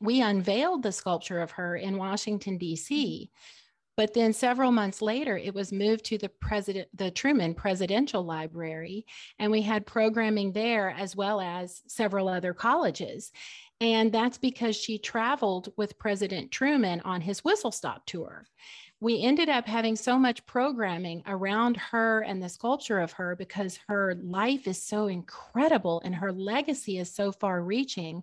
we 0.00 0.22
unveiled 0.22 0.82
the 0.82 0.92
sculpture 0.92 1.40
of 1.40 1.52
her 1.52 1.76
in 1.76 1.98
Washington, 1.98 2.56
D.C. 2.56 3.30
Mm. 3.30 3.67
But 3.98 4.14
then 4.14 4.32
several 4.32 4.70
months 4.70 5.02
later, 5.02 5.36
it 5.36 5.52
was 5.52 5.72
moved 5.72 6.04
to 6.04 6.18
the 6.18 6.28
president, 6.28 6.86
the 6.94 7.10
Truman 7.10 7.52
Presidential 7.52 8.24
Library, 8.24 9.04
and 9.40 9.50
we 9.50 9.60
had 9.60 9.86
programming 9.86 10.52
there 10.52 10.90
as 10.90 11.16
well 11.16 11.40
as 11.40 11.82
several 11.88 12.28
other 12.28 12.54
colleges. 12.54 13.32
And 13.80 14.12
that's 14.12 14.38
because 14.38 14.76
she 14.76 14.98
traveled 14.98 15.72
with 15.76 15.98
President 15.98 16.52
Truman 16.52 17.00
on 17.00 17.20
his 17.20 17.42
whistle 17.42 17.72
stop 17.72 18.06
tour. 18.06 18.46
We 19.00 19.20
ended 19.20 19.48
up 19.48 19.66
having 19.66 19.96
so 19.96 20.16
much 20.16 20.46
programming 20.46 21.24
around 21.26 21.76
her 21.76 22.20
and 22.20 22.40
the 22.40 22.48
sculpture 22.48 23.00
of 23.00 23.10
her 23.12 23.34
because 23.34 23.80
her 23.88 24.14
life 24.22 24.68
is 24.68 24.80
so 24.80 25.08
incredible 25.08 26.00
and 26.04 26.14
her 26.14 26.32
legacy 26.32 26.98
is 26.98 27.12
so 27.12 27.32
far 27.32 27.62
reaching 27.62 28.22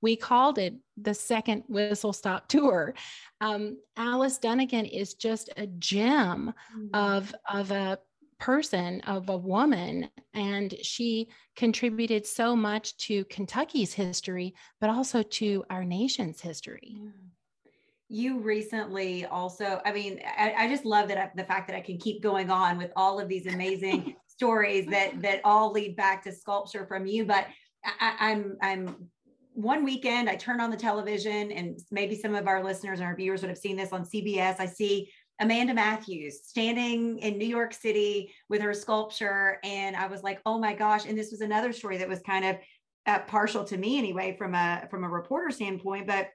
we 0.00 0.16
called 0.16 0.58
it 0.58 0.74
the 0.96 1.14
second 1.14 1.64
whistle 1.68 2.12
stop 2.12 2.48
tour. 2.48 2.94
Um, 3.40 3.78
Alice 3.96 4.38
Dunnigan 4.38 4.86
is 4.86 5.14
just 5.14 5.50
a 5.56 5.66
gem 5.66 6.52
mm-hmm. 6.74 6.94
of, 6.94 7.34
of 7.48 7.70
a 7.70 7.98
person, 8.38 9.02
of 9.02 9.28
a 9.28 9.36
woman, 9.36 10.08
and 10.34 10.74
she 10.82 11.28
contributed 11.54 12.26
so 12.26 12.56
much 12.56 12.96
to 12.96 13.24
Kentucky's 13.26 13.92
history, 13.92 14.54
but 14.80 14.90
also 14.90 15.22
to 15.22 15.64
our 15.70 15.84
nation's 15.84 16.40
history. 16.40 16.98
You 18.08 18.40
recently 18.40 19.26
also, 19.26 19.80
I 19.84 19.92
mean, 19.92 20.20
I, 20.36 20.54
I 20.56 20.68
just 20.68 20.84
love 20.84 21.06
that 21.08 21.18
I, 21.18 21.30
the 21.36 21.44
fact 21.44 21.68
that 21.68 21.76
I 21.76 21.80
can 21.80 21.98
keep 21.98 22.22
going 22.22 22.50
on 22.50 22.76
with 22.76 22.90
all 22.96 23.20
of 23.20 23.28
these 23.28 23.46
amazing 23.46 24.16
stories 24.26 24.86
that 24.86 25.20
that 25.22 25.42
all 25.44 25.70
lead 25.70 25.94
back 25.94 26.24
to 26.24 26.32
sculpture 26.32 26.86
from 26.86 27.06
you. 27.06 27.24
But 27.24 27.46
I, 27.84 28.16
I'm 28.18 28.56
I'm 28.60 29.10
one 29.62 29.84
weekend 29.84 30.28
I 30.28 30.36
turn 30.36 30.60
on 30.60 30.70
the 30.70 30.76
television, 30.76 31.52
and 31.52 31.78
maybe 31.90 32.16
some 32.16 32.34
of 32.34 32.46
our 32.46 32.62
listeners 32.62 33.00
and 33.00 33.06
our 33.06 33.16
viewers 33.16 33.42
would 33.42 33.50
have 33.50 33.58
seen 33.58 33.76
this 33.76 33.92
on 33.92 34.04
CBS. 34.04 34.56
I 34.58 34.66
see 34.66 35.10
Amanda 35.40 35.72
Matthews 35.72 36.40
standing 36.44 37.18
in 37.18 37.38
New 37.38 37.46
York 37.46 37.72
City 37.72 38.32
with 38.48 38.60
her 38.60 38.74
sculpture. 38.74 39.58
And 39.64 39.96
I 39.96 40.06
was 40.06 40.22
like, 40.22 40.40
oh 40.44 40.58
my 40.58 40.74
gosh. 40.74 41.06
And 41.06 41.16
this 41.16 41.30
was 41.30 41.40
another 41.40 41.72
story 41.72 41.96
that 41.96 42.08
was 42.08 42.20
kind 42.20 42.44
of 42.44 42.56
uh, 43.06 43.20
partial 43.20 43.64
to 43.64 43.78
me 43.78 43.96
anyway, 43.96 44.36
from 44.36 44.54
a, 44.54 44.86
from 44.90 45.02
a 45.02 45.08
reporter 45.08 45.50
standpoint, 45.50 46.06
but 46.06 46.28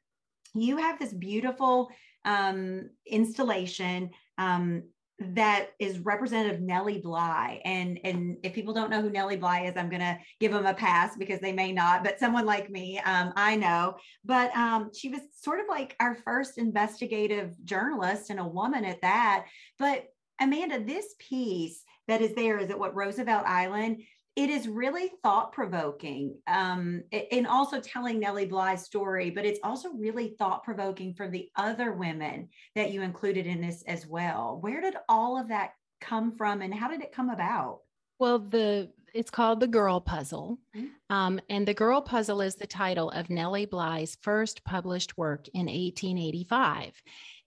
you 0.55 0.77
have 0.77 0.97
this 0.97 1.13
beautiful 1.13 1.89
um, 2.25 2.89
installation 3.05 4.09
um, 4.39 4.83
that 5.19 5.69
is 5.79 5.99
representative 5.99 6.61
Nellie 6.61 6.99
Bly. 6.99 7.61
And, 7.63 7.99
and 8.03 8.37
if 8.43 8.53
people 8.53 8.73
don't 8.73 8.89
know 8.89 9.01
who 9.01 9.09
Nellie 9.09 9.37
Bly 9.37 9.61
is, 9.61 9.77
I'm 9.77 9.89
going 9.89 10.01
to 10.01 10.17
give 10.39 10.51
them 10.51 10.65
a 10.65 10.73
pass 10.73 11.15
because 11.15 11.39
they 11.39 11.53
may 11.53 11.71
not, 11.71 12.03
but 12.03 12.19
someone 12.19 12.45
like 12.45 12.69
me, 12.69 12.99
um, 12.99 13.31
I 13.35 13.55
know. 13.55 13.95
But 14.25 14.55
um, 14.55 14.91
she 14.93 15.09
was 15.09 15.21
sort 15.39 15.61
of 15.61 15.67
like 15.69 15.95
our 15.99 16.15
first 16.15 16.57
investigative 16.57 17.53
journalist 17.63 18.29
and 18.29 18.39
a 18.39 18.47
woman 18.47 18.83
at 18.83 19.01
that. 19.01 19.45
But 19.79 20.05
Amanda, 20.41 20.83
this 20.83 21.15
piece 21.17 21.81
that 22.07 22.21
is 22.21 22.35
there 22.35 22.59
is 22.59 22.69
at 22.69 22.77
what 22.77 22.95
Roosevelt 22.95 23.45
Island 23.45 24.03
it 24.35 24.49
is 24.49 24.67
really 24.67 25.11
thought 25.23 25.53
provoking 25.53 26.37
um, 26.47 27.03
and 27.31 27.47
also 27.47 27.79
telling 27.79 28.19
Nellie 28.19 28.45
Bly's 28.45 28.83
story, 28.83 29.29
but 29.29 29.45
it's 29.45 29.61
also 29.63 29.89
really 29.93 30.35
thought 30.37 30.63
provoking 30.63 31.13
for 31.13 31.29
the 31.29 31.49
other 31.55 31.93
women 31.93 32.49
that 32.75 32.91
you 32.91 33.01
included 33.01 33.45
in 33.45 33.61
this 33.61 33.83
as 33.87 34.05
well. 34.05 34.57
Where 34.59 34.81
did 34.81 34.95
all 35.07 35.39
of 35.39 35.47
that 35.47 35.71
come 36.01 36.33
from 36.33 36.61
and 36.61 36.73
how 36.73 36.89
did 36.89 37.01
it 37.01 37.13
come 37.13 37.29
about? 37.29 37.79
Well, 38.19 38.39
the 38.39 38.91
it's 39.13 39.31
called 39.31 39.61
the 39.61 39.67
Girl 39.67 40.01
Puzzle, 40.01 40.59
mm-hmm. 40.75 40.87
um, 41.09 41.39
and 41.49 41.65
the 41.65 41.73
Girl 41.73 42.01
Puzzle 42.01 42.41
is 42.41 42.55
the 42.55 42.67
title 42.67 43.09
of 43.11 43.29
Nellie 43.29 43.65
Bly's 43.65 44.17
first 44.21 44.65
published 44.65 45.17
work 45.17 45.47
in 45.53 45.67
1885, 45.67 47.01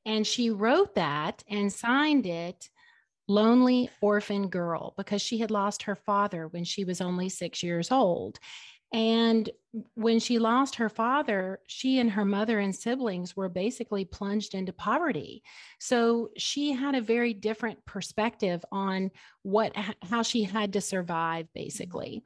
and 0.07 0.27
she 0.27 0.49
wrote 0.49 0.95
that 0.95 1.45
and 1.51 1.71
signed 1.71 2.25
it 2.25 2.71
lonely 3.29 3.91
orphan 4.01 4.49
girl 4.49 4.95
because 4.97 5.23
she 5.23 5.39
had 5.39 5.51
lost 5.51 5.83
her 5.85 5.95
father 5.95 6.49
when 6.49 6.65
she 6.65 6.85
was 6.85 7.01
only 7.01 7.29
six 7.29 7.63
years 7.63 7.93
old. 7.93 8.39
And 8.93 9.51
when 9.95 10.19
she 10.19 10.39
lost 10.39 10.77
her 10.77 10.89
father, 10.89 11.61
she 11.67 11.99
and 11.99 12.11
her 12.11 12.25
mother 12.25 12.59
and 12.59 12.75
siblings 12.75 13.37
were 13.37 13.51
basically 13.51 14.07
plunged 14.07 14.55
into 14.55 14.73
poverty. 14.73 15.43
So 15.79 16.31
she 16.39 16.73
had 16.73 16.95
a 16.95 17.03
very 17.03 17.35
different 17.35 17.85
perspective 17.85 18.65
on 18.73 19.11
what 19.43 19.77
how 20.03 20.23
she 20.23 20.43
had 20.43 20.73
to 20.73 20.81
survive 20.81 21.49
basically. 21.55 22.23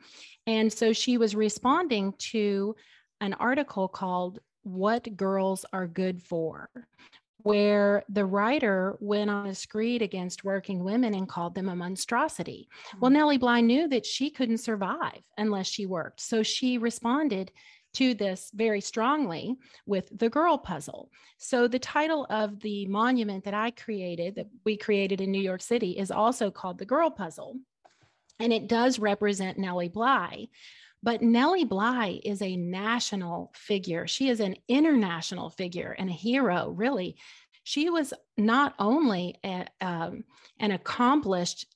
And 0.46 0.72
so 0.72 0.92
she 0.92 1.18
was 1.18 1.34
responding 1.34 2.14
to 2.30 2.76
an 3.20 3.34
article 3.34 3.88
called 3.88 4.38
What 4.62 5.16
Girls 5.16 5.64
Are 5.72 5.88
Good 5.88 6.22
For, 6.22 6.70
where 7.42 8.04
the 8.08 8.24
writer 8.24 8.96
went 9.00 9.30
on 9.30 9.46
a 9.46 9.54
screed 9.54 10.02
against 10.02 10.44
working 10.44 10.84
women 10.84 11.14
and 11.14 11.28
called 11.28 11.54
them 11.54 11.68
a 11.68 11.76
monstrosity. 11.76 12.68
Well, 13.00 13.10
mm-hmm. 13.10 13.18
Nellie 13.18 13.38
Bly 13.38 13.60
knew 13.60 13.88
that 13.88 14.06
she 14.06 14.30
couldn't 14.30 14.58
survive 14.58 15.20
unless 15.38 15.66
she 15.66 15.86
worked. 15.86 16.20
So 16.20 16.42
she 16.42 16.78
responded 16.78 17.52
to 17.94 18.14
this 18.14 18.50
very 18.54 18.80
strongly 18.80 19.56
with 19.86 20.08
the 20.18 20.30
girl 20.30 20.56
puzzle. 20.56 21.10
So 21.38 21.68
the 21.68 21.78
title 21.78 22.26
of 22.30 22.60
the 22.60 22.86
monument 22.86 23.44
that 23.44 23.54
I 23.54 23.70
created, 23.70 24.36
that 24.36 24.48
we 24.64 24.76
created 24.76 25.20
in 25.20 25.30
New 25.30 25.42
York 25.42 25.60
City, 25.60 25.98
is 25.98 26.10
also 26.10 26.50
called 26.50 26.78
the 26.78 26.86
girl 26.86 27.10
puzzle. 27.10 27.56
And 28.38 28.52
it 28.52 28.66
does 28.66 28.98
represent 28.98 29.58
Nellie 29.58 29.88
Bly. 29.88 30.48
But 31.02 31.22
Nellie 31.22 31.64
Bly 31.64 32.20
is 32.24 32.42
a 32.42 32.56
national 32.56 33.52
figure. 33.54 34.06
She 34.06 34.28
is 34.28 34.40
an 34.40 34.56
international 34.68 35.50
figure 35.50 35.94
and 35.98 36.08
a 36.08 36.12
hero, 36.12 36.70
really. 36.70 37.16
She 37.64 37.90
was 37.90 38.14
not 38.36 38.74
only 38.78 39.36
a, 39.44 39.66
um, 39.80 40.24
an 40.58 40.70
accomplished 40.70 41.66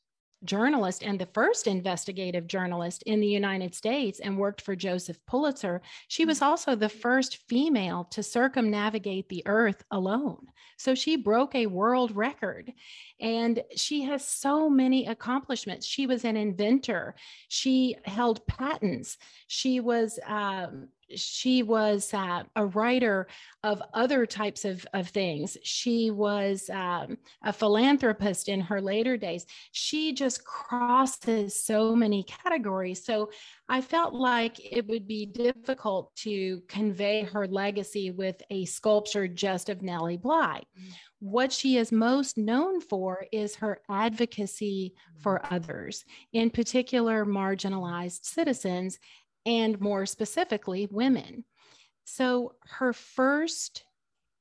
journalist 0.46 1.02
and 1.02 1.18
the 1.18 1.26
first 1.26 1.66
investigative 1.66 2.46
journalist 2.46 3.02
in 3.02 3.20
the 3.20 3.26
United 3.26 3.74
States 3.74 4.20
and 4.20 4.38
worked 4.38 4.60
for 4.60 4.76
Joseph 4.76 5.18
Pulitzer. 5.26 5.82
She 6.08 6.24
was 6.24 6.40
mm. 6.40 6.46
also 6.46 6.74
the 6.74 6.88
first 6.88 7.38
female 7.48 8.04
to 8.10 8.22
circumnavigate 8.22 9.28
the 9.28 9.42
earth 9.46 9.82
alone. 9.90 10.46
So 10.78 10.94
she 10.94 11.16
broke 11.16 11.54
a 11.54 11.66
world 11.66 12.14
record 12.14 12.72
and 13.20 13.62
she 13.74 14.02
has 14.02 14.26
so 14.26 14.68
many 14.68 15.06
accomplishments. 15.06 15.86
She 15.86 16.06
was 16.06 16.24
an 16.24 16.36
inventor, 16.36 17.14
she 17.48 17.96
held 18.04 18.46
patents, 18.46 19.16
she 19.46 19.80
was 19.80 20.18
um, 20.26 20.88
she 21.14 21.62
was 21.62 22.12
uh, 22.12 22.42
a 22.56 22.66
writer 22.66 23.28
of 23.62 23.82
other 23.94 24.26
types 24.26 24.64
of, 24.64 24.86
of 24.92 25.08
things. 25.08 25.56
She 25.62 26.10
was 26.10 26.68
um, 26.70 27.18
a 27.42 27.52
philanthropist 27.52 28.48
in 28.48 28.60
her 28.60 28.80
later 28.80 29.16
days. 29.16 29.46
She 29.72 30.12
just 30.12 30.44
crosses 30.44 31.64
so 31.64 31.94
many 31.94 32.24
categories. 32.24 33.04
So 33.04 33.30
I 33.68 33.80
felt 33.80 34.14
like 34.14 34.60
it 34.60 34.86
would 34.86 35.06
be 35.06 35.26
difficult 35.26 36.14
to 36.16 36.62
convey 36.68 37.22
her 37.22 37.46
legacy 37.46 38.10
with 38.10 38.40
a 38.50 38.64
sculpture 38.64 39.28
just 39.28 39.68
of 39.68 39.82
Nellie 39.82 40.16
Bly. 40.16 40.62
Mm-hmm. 40.78 40.90
What 41.20 41.50
she 41.52 41.76
is 41.78 41.90
most 41.90 42.36
known 42.36 42.80
for 42.80 43.26
is 43.32 43.56
her 43.56 43.80
advocacy 43.88 44.94
for 45.18 45.40
others, 45.50 46.04
in 46.32 46.50
particular 46.50 47.24
marginalized 47.24 48.24
citizens 48.24 48.98
and 49.46 49.80
more 49.80 50.04
specifically 50.04 50.88
women. 50.90 51.44
So 52.04 52.54
her 52.66 52.92
first 52.92 53.84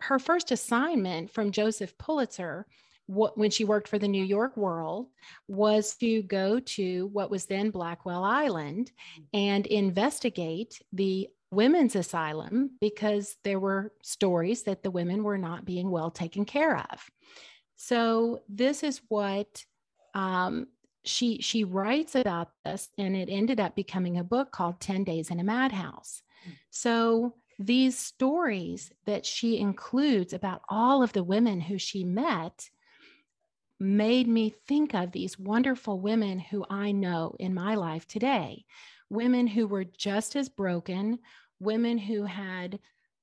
her 0.02 0.20
first 0.20 0.52
assignment 0.52 1.32
from 1.32 1.52
Joseph 1.52 1.98
Pulitzer 1.98 2.68
what, 3.08 3.38
when 3.38 3.52
she 3.52 3.66
worked 3.66 3.88
for 3.88 4.00
the 4.00 4.08
New 4.08 4.24
York 4.24 4.58
World 4.58 5.08
was 5.48 5.96
to 5.98 6.24
go 6.24 6.60
to 6.60 7.08
what 7.08 7.30
was 7.30 7.46
then 7.46 7.70
Blackwell 7.70 8.24
Island 8.24 8.92
and 9.34 9.66
investigate 9.68 10.82
the 10.92 11.30
women's 11.52 11.96
asylum 11.96 12.72
because 12.82 13.38
there 13.44 13.60
were 13.60 13.94
stories 14.02 14.64
that 14.64 14.84
the 14.84 14.92
women 14.92 15.24
were 15.24 15.38
not 15.38 15.66
being 15.66 15.92
well 15.92 16.12
taken 16.12 16.46
care 16.46 16.78
of. 16.78 17.10
So 17.76 18.42
this 18.50 18.84
is 18.84 19.02
what 19.08 19.64
um, 20.14 20.68
she 21.06 21.42
she 21.42 21.64
writes 21.64 22.16
about 22.16 22.50
this, 22.64 22.90
and 22.98 23.16
it 23.16 23.30
ended 23.30 23.60
up 23.60 23.76
becoming 23.76 24.18
a 24.18 24.24
book 24.24 24.52
called 24.52 24.80
Ten 24.80 25.04
Days 25.04 25.30
in 25.30 25.40
a 25.40 25.44
Madhouse. 25.44 26.22
Hmm. 26.44 26.52
So 26.70 27.36
these 27.58 27.98
stories 27.98 28.92
that 29.06 29.26
she 29.26 29.58
includes 29.58 30.34
about 30.34 30.62
all 30.68 31.02
of 31.02 31.14
the 31.14 31.24
women 31.24 31.62
who 31.62 31.78
she 31.78 32.04
met 32.04 32.70
made 33.80 34.28
me 34.28 34.54
think 34.68 34.94
of 34.94 35.12
these 35.12 35.40
wonderful 35.40 36.00
women 36.00 36.40
who 36.40 36.66
I 36.70 36.92
know 36.92 37.36
in 37.40 37.54
my 37.54 37.76
life 37.76 38.08
today. 38.08 38.66
Women 39.10 39.48
who 39.48 39.68
were 39.68 39.84
just 39.84 40.36
as 40.36 40.50
broken, 40.50 41.20
women 41.60 41.98
who 41.98 42.24
had 42.24 42.80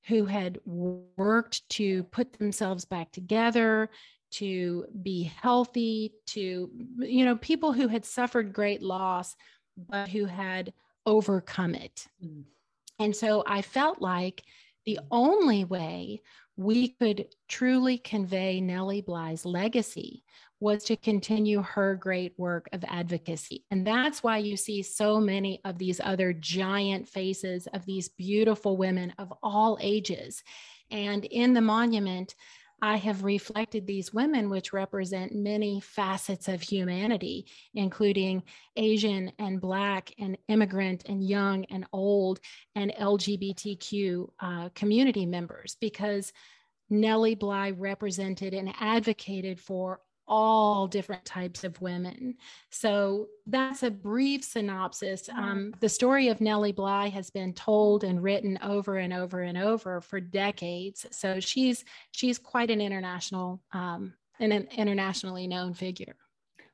who 0.07 0.25
had 0.25 0.59
worked 0.65 1.67
to 1.69 2.03
put 2.03 2.33
themselves 2.33 2.83
back 2.83 3.11
together, 3.11 3.89
to 4.33 4.85
be 5.01 5.23
healthy, 5.23 6.13
to 6.27 6.69
you 6.99 7.25
know, 7.25 7.35
people 7.37 7.73
who 7.73 7.87
had 7.87 8.05
suffered 8.05 8.53
great 8.53 8.81
loss 8.81 9.35
but 9.89 10.07
who 10.09 10.25
had 10.25 10.73
overcome 11.05 11.75
it. 11.75 12.07
Mm. 12.23 12.43
And 12.99 13.15
so 13.15 13.43
I 13.47 13.61
felt 13.61 14.01
like 14.01 14.43
the 14.85 14.99
only 15.11 15.63
way 15.63 16.21
we 16.55 16.89
could 16.89 17.27
truly 17.47 17.97
convey 17.97 18.61
Nellie 18.61 19.01
Bly's 19.01 19.45
legacy 19.45 20.23
was 20.59 20.83
to 20.85 20.95
continue 20.95 21.61
her 21.61 21.95
great 21.95 22.33
work 22.37 22.69
of 22.71 22.85
advocacy. 22.87 23.65
And 23.71 23.85
that's 23.85 24.23
why 24.23 24.37
you 24.37 24.55
see 24.55 24.81
so 24.81 25.19
many 25.19 25.59
of 25.65 25.77
these 25.77 25.99
other 26.01 26.31
giant 26.31 27.09
faces 27.09 27.67
of 27.73 27.85
these 27.85 28.07
beautiful 28.09 28.77
women 28.77 29.13
of 29.17 29.33
all 29.41 29.77
ages. 29.81 30.43
And 30.89 31.25
in 31.25 31.53
the 31.53 31.61
monument, 31.61 32.35
I 32.83 32.97
have 32.97 33.23
reflected 33.23 33.87
these 33.87 34.13
women, 34.13 34.49
which 34.49 34.73
represent 34.73 35.33
many 35.33 35.79
facets 35.79 36.49
of 36.49 36.61
humanity, 36.61 37.45
including 37.73 38.43
Asian 38.75 39.31
and 39.39 39.61
Black 39.61 40.13
and 40.19 40.37
immigrant 40.49 41.05
and 41.05 41.23
young 41.23 41.63
and 41.71 41.85
old 41.93 42.41
and 42.75 42.91
LGBTQ 42.99 44.27
uh, 44.37 44.67
community 44.75 45.25
members, 45.25 45.77
because 45.79 46.33
Nellie 46.89 47.35
Bly 47.35 47.71
represented 47.71 48.53
and 48.53 48.73
advocated 48.77 49.61
for 49.61 50.01
all 50.27 50.87
different 50.87 51.25
types 51.25 51.63
of 51.63 51.79
women. 51.81 52.35
So 52.69 53.27
that's 53.45 53.83
a 53.83 53.91
brief 53.91 54.43
synopsis. 54.43 55.27
Mm-hmm. 55.27 55.39
Um, 55.39 55.73
the 55.79 55.89
story 55.89 56.29
of 56.29 56.41
Nellie 56.41 56.71
Bly 56.71 57.09
has 57.09 57.29
been 57.29 57.53
told 57.53 58.03
and 58.03 58.21
written 58.21 58.57
over 58.63 58.97
and 58.97 59.13
over 59.13 59.41
and 59.41 59.57
over 59.57 60.01
for 60.01 60.19
decades. 60.19 61.05
So 61.11 61.39
she's 61.39 61.83
she's 62.11 62.37
quite 62.37 62.71
an 62.71 62.81
international 62.81 63.61
um, 63.73 64.13
an 64.39 64.51
internationally 64.51 65.47
known 65.47 65.73
figure. 65.73 66.15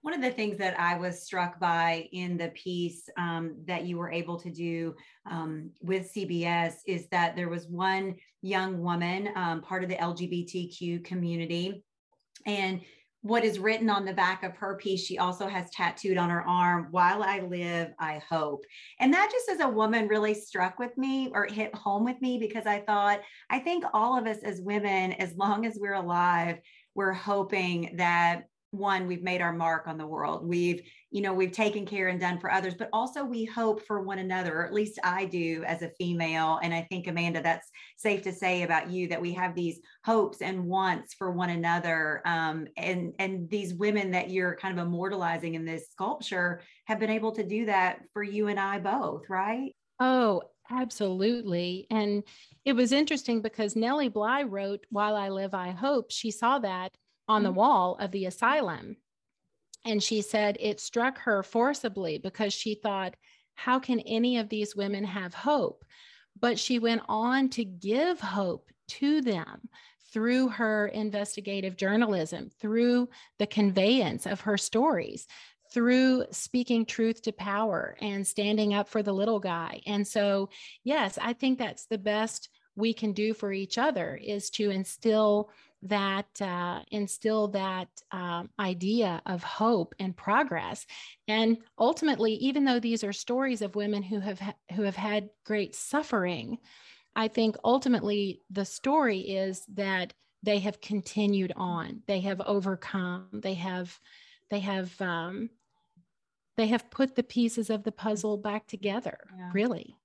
One 0.01 0.13
of 0.13 0.21
the 0.21 0.31
things 0.31 0.57
that 0.59 0.79
I 0.79 0.97
was 0.97 1.21
struck 1.21 1.59
by 1.59 2.07
in 2.13 2.37
the 2.37 2.49
piece 2.49 3.09
um, 3.17 3.57
that 3.65 3.83
you 3.83 3.97
were 3.97 4.09
able 4.09 4.39
to 4.39 4.49
do 4.49 4.95
um, 5.29 5.71
with 5.81 6.13
CBS 6.13 6.75
is 6.87 7.09
that 7.09 7.35
there 7.35 7.49
was 7.49 7.67
one 7.67 8.15
young 8.41 8.81
woman, 8.81 9.29
um, 9.35 9.61
part 9.61 9.83
of 9.83 9.89
the 9.89 9.97
LGBTQ 9.97 11.03
community, 11.03 11.83
and 12.45 12.79
what 13.21 13.43
is 13.43 13.59
written 13.59 13.89
on 13.89 14.05
the 14.05 14.13
back 14.13 14.43
of 14.43 14.55
her 14.55 14.77
piece, 14.77 15.01
she 15.05 15.17
also 15.17 15.47
has 15.47 15.69
tattooed 15.71 16.17
on 16.17 16.29
her 16.29 16.41
arm, 16.47 16.87
While 16.91 17.21
I 17.21 17.41
live, 17.41 17.89
I 17.99 18.21
hope. 18.29 18.63
And 18.99 19.13
that 19.13 19.29
just 19.31 19.49
as 19.49 19.59
a 19.59 19.69
woman 19.69 20.07
really 20.07 20.33
struck 20.33 20.79
with 20.79 20.97
me 20.97 21.29
or 21.33 21.45
hit 21.45 21.75
home 21.75 22.05
with 22.05 22.21
me 22.21 22.37
because 22.37 22.65
I 22.65 22.79
thought, 22.79 23.19
I 23.49 23.59
think 23.59 23.83
all 23.93 24.17
of 24.17 24.25
us 24.25 24.37
as 24.43 24.61
women, 24.61 25.13
as 25.13 25.35
long 25.35 25.65
as 25.65 25.77
we're 25.77 25.93
alive, 25.95 26.59
we're 26.95 27.13
hoping 27.13 27.93
that 27.97 28.43
one 28.71 29.07
we've 29.07 29.23
made 29.23 29.41
our 29.41 29.53
mark 29.53 29.87
on 29.87 29.97
the 29.97 30.05
world 30.05 30.47
we've 30.47 30.83
you 31.11 31.21
know 31.21 31.33
we've 31.33 31.51
taken 31.51 31.85
care 31.85 32.07
and 32.07 32.19
done 32.19 32.39
for 32.39 32.51
others 32.51 32.75
but 32.75 32.89
also 32.93 33.23
we 33.23 33.43
hope 33.45 33.85
for 33.85 34.01
one 34.01 34.19
another 34.19 34.59
or 34.59 34.65
at 34.65 34.73
least 34.73 34.99
i 35.03 35.25
do 35.25 35.63
as 35.65 35.81
a 35.81 35.91
female 35.97 36.59
and 36.61 36.73
i 36.73 36.81
think 36.89 37.07
amanda 37.07 37.41
that's 37.41 37.69
safe 37.97 38.21
to 38.21 38.31
say 38.31 38.63
about 38.63 38.89
you 38.89 39.07
that 39.07 39.21
we 39.21 39.33
have 39.33 39.55
these 39.55 39.79
hopes 40.05 40.41
and 40.41 40.63
wants 40.63 41.13
for 41.13 41.31
one 41.31 41.49
another 41.49 42.21
um, 42.25 42.67
and 42.77 43.13
and 43.19 43.49
these 43.49 43.73
women 43.73 44.11
that 44.11 44.29
you're 44.29 44.55
kind 44.55 44.77
of 44.77 44.85
immortalizing 44.85 45.55
in 45.55 45.65
this 45.65 45.89
sculpture 45.91 46.61
have 46.85 46.99
been 46.99 47.09
able 47.09 47.31
to 47.31 47.43
do 47.43 47.65
that 47.65 47.99
for 48.13 48.23
you 48.23 48.47
and 48.47 48.59
i 48.59 48.79
both 48.79 49.23
right 49.29 49.75
oh 49.99 50.41
Absolutely. 50.71 51.87
And 51.89 52.23
it 52.63 52.73
was 52.73 52.91
interesting 52.91 53.41
because 53.41 53.75
Nellie 53.75 54.07
Bly 54.07 54.43
wrote, 54.43 54.85
While 54.91 55.15
I 55.15 55.29
Live, 55.29 55.55
I 55.55 55.71
Hope. 55.71 56.11
She 56.11 56.29
saw 56.29 56.59
that 56.59 56.91
on 57.27 57.43
the 57.43 57.49
mm-hmm. 57.49 57.57
wall 57.57 57.97
of 57.99 58.11
the 58.11 58.25
asylum. 58.25 58.97
And 59.85 60.01
she 60.03 60.21
said 60.21 60.57
it 60.59 60.79
struck 60.79 61.19
her 61.19 61.43
forcibly 61.43 62.17
because 62.17 62.53
she 62.53 62.75
thought, 62.75 63.15
how 63.55 63.79
can 63.79 63.99
any 64.01 64.37
of 64.37 64.49
these 64.49 64.75
women 64.75 65.03
have 65.03 65.33
hope? 65.33 65.83
But 66.39 66.59
she 66.59 66.79
went 66.79 67.01
on 67.09 67.49
to 67.49 67.65
give 67.65 68.19
hope 68.19 68.69
to 68.89 69.21
them 69.21 69.69
through 70.11 70.49
her 70.49 70.87
investigative 70.87 71.77
journalism, 71.77 72.49
through 72.59 73.09
the 73.37 73.47
conveyance 73.47 74.25
of 74.25 74.41
her 74.41 74.57
stories, 74.57 75.27
through 75.71 76.25
speaking 76.31 76.85
truth 76.85 77.21
to 77.21 77.31
power 77.31 77.95
and 78.01 78.25
standing 78.25 78.73
up 78.73 78.89
for 78.89 79.03
the 79.03 79.13
little 79.13 79.39
guy. 79.39 79.81
And 79.85 80.07
so, 80.07 80.49
yes, 80.83 81.19
I 81.21 81.33
think 81.33 81.59
that's 81.59 81.85
the 81.85 81.97
best 81.97 82.49
we 82.75 82.93
can 82.93 83.13
do 83.13 83.33
for 83.33 83.51
each 83.51 83.77
other 83.77 84.19
is 84.21 84.49
to 84.51 84.71
instill 84.71 85.51
that 85.83 86.41
uh, 86.41 86.81
instill 86.91 87.47
that 87.49 87.87
uh, 88.11 88.43
idea 88.59 89.21
of 89.25 89.43
hope 89.43 89.95
and 89.99 90.15
progress. 90.15 90.85
And 91.27 91.57
ultimately 91.77 92.33
even 92.33 92.65
though 92.65 92.79
these 92.79 93.03
are 93.03 93.13
stories 93.13 93.61
of 93.61 93.75
women 93.75 94.03
who 94.03 94.19
have 94.19 94.39
ha- 94.39 94.55
who 94.75 94.83
have 94.83 94.95
had 94.95 95.29
great 95.45 95.75
suffering 95.75 96.57
i 97.15 97.27
think 97.27 97.55
ultimately 97.63 98.41
the 98.51 98.65
story 98.65 99.19
is 99.19 99.65
that 99.73 100.13
they 100.43 100.59
have 100.59 100.81
continued 100.81 101.53
on. 101.55 102.01
They 102.07 102.21
have 102.21 102.41
overcome. 102.41 103.27
They 103.33 103.55
have 103.55 103.99
they 104.49 104.59
have 104.59 104.99
um, 105.01 105.49
they 106.57 106.67
have 106.67 106.89
put 106.89 107.15
the 107.15 107.23
pieces 107.23 107.69
of 107.69 107.83
the 107.83 107.91
puzzle 107.91 108.37
back 108.37 108.67
together 108.67 109.17
yeah. 109.37 109.51
really 109.53 109.95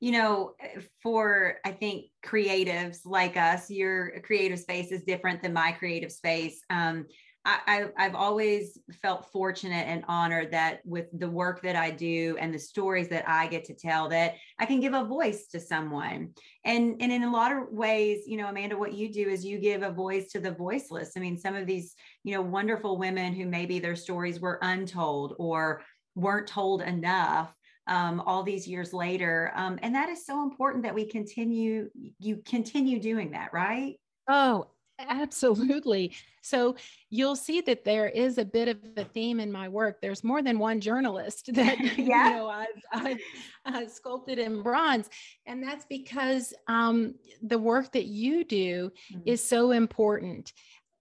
you 0.00 0.12
know, 0.12 0.54
eh, 0.60 0.80
for 1.02 1.58
I 1.64 1.72
think 1.72 2.06
creatives 2.24 3.00
like 3.04 3.36
us, 3.36 3.70
your 3.70 4.20
creative 4.22 4.58
space 4.58 4.90
is 4.90 5.04
different 5.04 5.42
than 5.42 5.52
my 5.52 5.72
creative 5.72 6.10
space. 6.10 6.62
Um, 6.70 7.06
I, 7.42 7.86
have 7.96 8.14
always 8.14 8.78
felt 9.00 9.30
fortunate 9.32 9.86
and 9.86 10.04
honored 10.08 10.50
that 10.50 10.80
with 10.84 11.06
the 11.18 11.30
work 11.30 11.62
that 11.62 11.74
I 11.74 11.90
do 11.90 12.36
and 12.38 12.52
the 12.52 12.58
stories 12.58 13.08
that 13.08 13.26
I 13.26 13.46
get 13.46 13.64
to 13.66 13.74
tell, 13.74 14.10
that 14.10 14.34
I 14.58 14.66
can 14.66 14.78
give 14.78 14.92
a 14.92 15.04
voice 15.04 15.46
to 15.48 15.60
someone. 15.60 16.34
And, 16.66 16.96
and 17.00 17.10
in 17.10 17.22
a 17.22 17.32
lot 17.32 17.52
of 17.52 17.70
ways, 17.70 18.24
you 18.26 18.36
know, 18.36 18.48
Amanda, 18.48 18.76
what 18.76 18.92
you 18.92 19.10
do 19.10 19.26
is 19.26 19.42
you 19.42 19.58
give 19.58 19.82
a 19.82 19.90
voice 19.90 20.30
to 20.32 20.40
the 20.40 20.52
voiceless. 20.52 21.12
I 21.16 21.20
mean, 21.20 21.38
some 21.38 21.56
of 21.56 21.66
these, 21.66 21.94
you 22.24 22.34
know, 22.34 22.42
wonderful 22.42 22.98
women 22.98 23.32
who 23.32 23.46
maybe 23.46 23.78
their 23.78 23.96
stories 23.96 24.38
were 24.38 24.58
untold 24.60 25.34
or 25.38 25.82
weren't 26.14 26.46
told 26.46 26.82
enough 26.82 27.54
um, 27.90 28.20
all 28.20 28.42
these 28.42 28.66
years 28.66 28.94
later. 28.94 29.52
Um, 29.54 29.78
and 29.82 29.94
that 29.94 30.08
is 30.08 30.24
so 30.24 30.42
important 30.42 30.84
that 30.84 30.94
we 30.94 31.04
continue, 31.04 31.90
you 32.18 32.40
continue 32.46 33.00
doing 33.00 33.32
that, 33.32 33.52
right? 33.52 33.96
Oh, 34.28 34.68
absolutely. 34.98 36.14
So 36.40 36.76
you'll 37.10 37.36
see 37.36 37.60
that 37.62 37.84
there 37.84 38.08
is 38.08 38.38
a 38.38 38.44
bit 38.44 38.68
of 38.68 38.78
a 38.96 39.04
theme 39.04 39.40
in 39.40 39.50
my 39.50 39.68
work. 39.68 40.00
There's 40.00 40.22
more 40.22 40.40
than 40.40 40.58
one 40.58 40.80
journalist 40.80 41.50
that 41.54 41.78
yeah. 41.98 42.30
you 42.30 42.36
know 42.36 42.48
I've, 42.48 42.66
I've 42.92 43.18
uh, 43.66 43.88
sculpted 43.88 44.38
in 44.38 44.62
bronze, 44.62 45.08
and 45.46 45.62
that's 45.62 45.84
because 45.86 46.54
um, 46.68 47.14
the 47.42 47.58
work 47.58 47.92
that 47.92 48.06
you 48.06 48.44
do 48.44 48.90
mm-hmm. 49.12 49.22
is 49.26 49.42
so 49.42 49.72
important. 49.72 50.52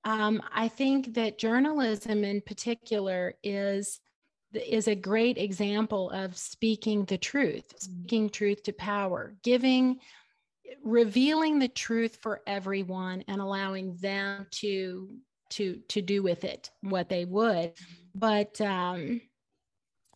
Um, 0.06 0.42
I 0.54 0.70
think 0.70 1.14
that 1.16 1.38
journalism 1.38 2.24
in 2.24 2.42
particular 2.42 3.36
is 3.44 4.00
is 4.54 4.88
a 4.88 4.96
great 4.96 5.38
example 5.38 6.10
of 6.12 6.38
speaking 6.38 7.06
the 7.06 7.18
truth, 7.18 7.68
mm-hmm. 7.68 8.02
speaking 8.02 8.30
truth 8.30 8.64
to 8.64 8.74
power, 8.74 9.36
giving, 9.44 10.00
revealing 10.84 11.60
the 11.60 11.68
truth 11.68 12.18
for 12.22 12.42
everyone 12.48 13.24
and 13.28 13.42
allowing 13.42 13.96
them 13.98 14.48
to 14.52 15.10
to 15.52 15.82
to 15.90 16.02
do 16.02 16.22
with 16.22 16.44
it 16.44 16.70
what 16.82 17.10
they 17.10 17.26
would. 17.26 17.74
But 18.14 18.60
um, 18.62 19.22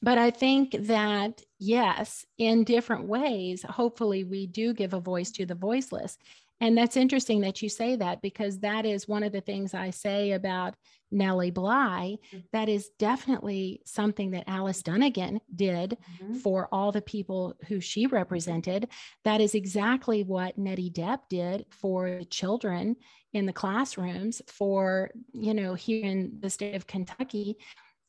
but 0.02 0.18
I 0.18 0.32
think 0.32 0.76
that 0.88 1.42
yes, 1.60 2.26
in 2.38 2.66
different 2.66 3.06
ways, 3.06 3.64
hopefully 3.64 4.24
we 4.26 4.48
do 4.48 4.74
give 4.74 4.94
a 4.94 5.00
voice 5.00 5.32
to 5.32 5.46
the 5.46 5.56
voiceless. 5.56 6.18
And 6.62 6.78
that's 6.78 6.96
interesting 6.96 7.42
that 7.42 7.62
you 7.62 7.70
say 7.70 7.96
that 7.98 8.22
because 8.22 8.60
that 8.60 8.86
is 8.86 9.08
one 9.08 9.24
of 9.24 9.32
the 9.32 9.42
things 9.42 9.74
I 9.74 9.90
say 9.90 10.32
about 10.32 10.76
Nellie 11.14 11.52
Bly. 11.52 12.18
Mm-hmm. 12.34 12.40
That 12.52 12.70
is 12.70 12.90
definitely 13.00 13.82
something 13.86 14.32
that 14.32 14.46
Alice 14.48 14.82
Dunnigan 14.82 15.40
did 15.56 15.98
mm-hmm. 16.22 16.36
for 16.36 16.68
all 16.72 16.92
the 16.92 17.02
people 17.02 17.56
who 17.68 17.80
she 17.80 18.08
represented. 18.08 18.90
That 19.24 19.40
is 19.40 19.56
exactly 19.56 20.24
what 20.24 20.58
Nettie 20.58 20.92
Depp 20.92 21.20
did 21.30 21.66
for 21.70 22.18
the 22.20 22.26
children 22.26 22.96
in 23.34 23.46
the 23.46 23.54
classrooms 23.54 24.42
for, 24.48 25.12
you 25.32 25.54
know, 25.54 25.74
here 25.74 26.06
in 26.06 26.38
the 26.40 26.50
state 26.50 26.76
of 26.76 26.88
Kentucky. 26.88 27.58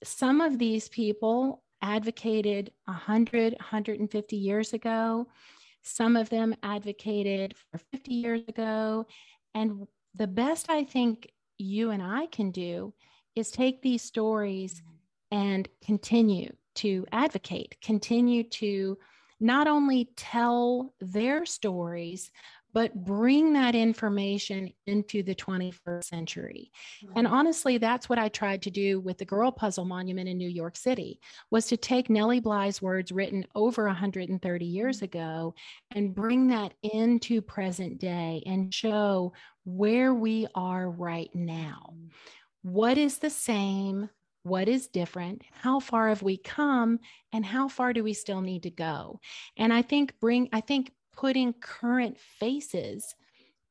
Some 0.03 0.41
of 0.41 0.59
these 0.59 0.89
people 0.89 1.63
advocated 1.83 2.73
100, 2.87 3.53
150 3.55 4.37
years 4.37 4.73
ago 4.73 5.27
some 5.85 6.17
of 6.17 6.31
them 6.31 6.55
advocated 6.63 7.55
for 7.71 7.79
50 7.93 8.13
years 8.13 8.43
ago. 8.49 9.07
And 9.55 9.87
the 10.15 10.27
best 10.27 10.71
I 10.71 10.85
think 10.85 11.31
you 11.59 11.91
and 11.91 12.03
I 12.03 12.27
can 12.27 12.51
do 12.51 12.93
is 13.37 13.51
take 13.51 13.83
these 13.83 14.03
stories 14.03 14.83
and 15.31 15.69
continue 15.85 16.53
to 16.77 17.07
advocate, 17.13 17.77
continue 17.83 18.45
to 18.45 18.99
not 19.41 19.67
only 19.67 20.11
tell 20.17 20.95
their 21.01 21.45
stories, 21.45 22.31
but 22.75 22.93
bring 23.05 23.53
that 23.53 23.77
information 23.77 24.71
into 24.87 25.23
the 25.23 25.35
21st 25.35 26.05
century. 26.05 26.73
And 27.15 27.27
honestly, 27.27 27.79
that's 27.79 28.09
what 28.09 28.19
I 28.19 28.29
tried 28.29 28.63
to 28.63 28.71
do 28.71 29.01
with 29.01 29.17
the 29.17 29.25
Girl 29.25 29.53
Puzzle 29.53 29.85
Monument 29.85 30.29
in 30.29 30.37
New 30.37 30.49
York 30.49 30.77
City, 30.77 31.21
was 31.53 31.67
to 31.69 31.77
take 31.77 32.11
Nellie 32.11 32.41
Bly's 32.41 32.83
words 32.83 33.13
written 33.13 33.47
over 33.55 33.87
130 33.87 34.65
years 34.65 34.97
mm-hmm. 34.97 35.05
ago 35.05 35.55
and 35.95 36.15
bring 36.15 36.49
that 36.49 36.75
into 36.83 37.41
present 37.41 37.99
day 37.99 38.43
and 38.45 38.75
show 38.75 39.33
where 39.65 40.13
we 40.13 40.49
are 40.57 40.91
right 40.91 41.31
now. 41.33 41.95
Mm. 41.95 42.11
What 42.63 42.99
is 42.99 43.19
the 43.19 43.31
same? 43.31 44.11
What 44.43 44.69
is 44.69 44.89
different? 44.89 45.43
How 45.53 45.81
far 45.81 46.09
have 46.09 46.23
we 46.23 46.37
come? 46.37 46.99
And 47.33 47.47
how 47.47 47.69
far 47.69 47.93
do 47.93 48.03
we 48.03 48.15
still 48.15 48.41
need 48.41 48.65
to 48.65 48.71
go? 48.71 49.21
And 49.57 49.73
I 49.73 49.83
think 49.83 50.19
bring, 50.21 50.49
I 50.53 50.61
think 50.61 50.93
putting 51.17 51.53
current 51.55 52.19
faces 52.19 53.15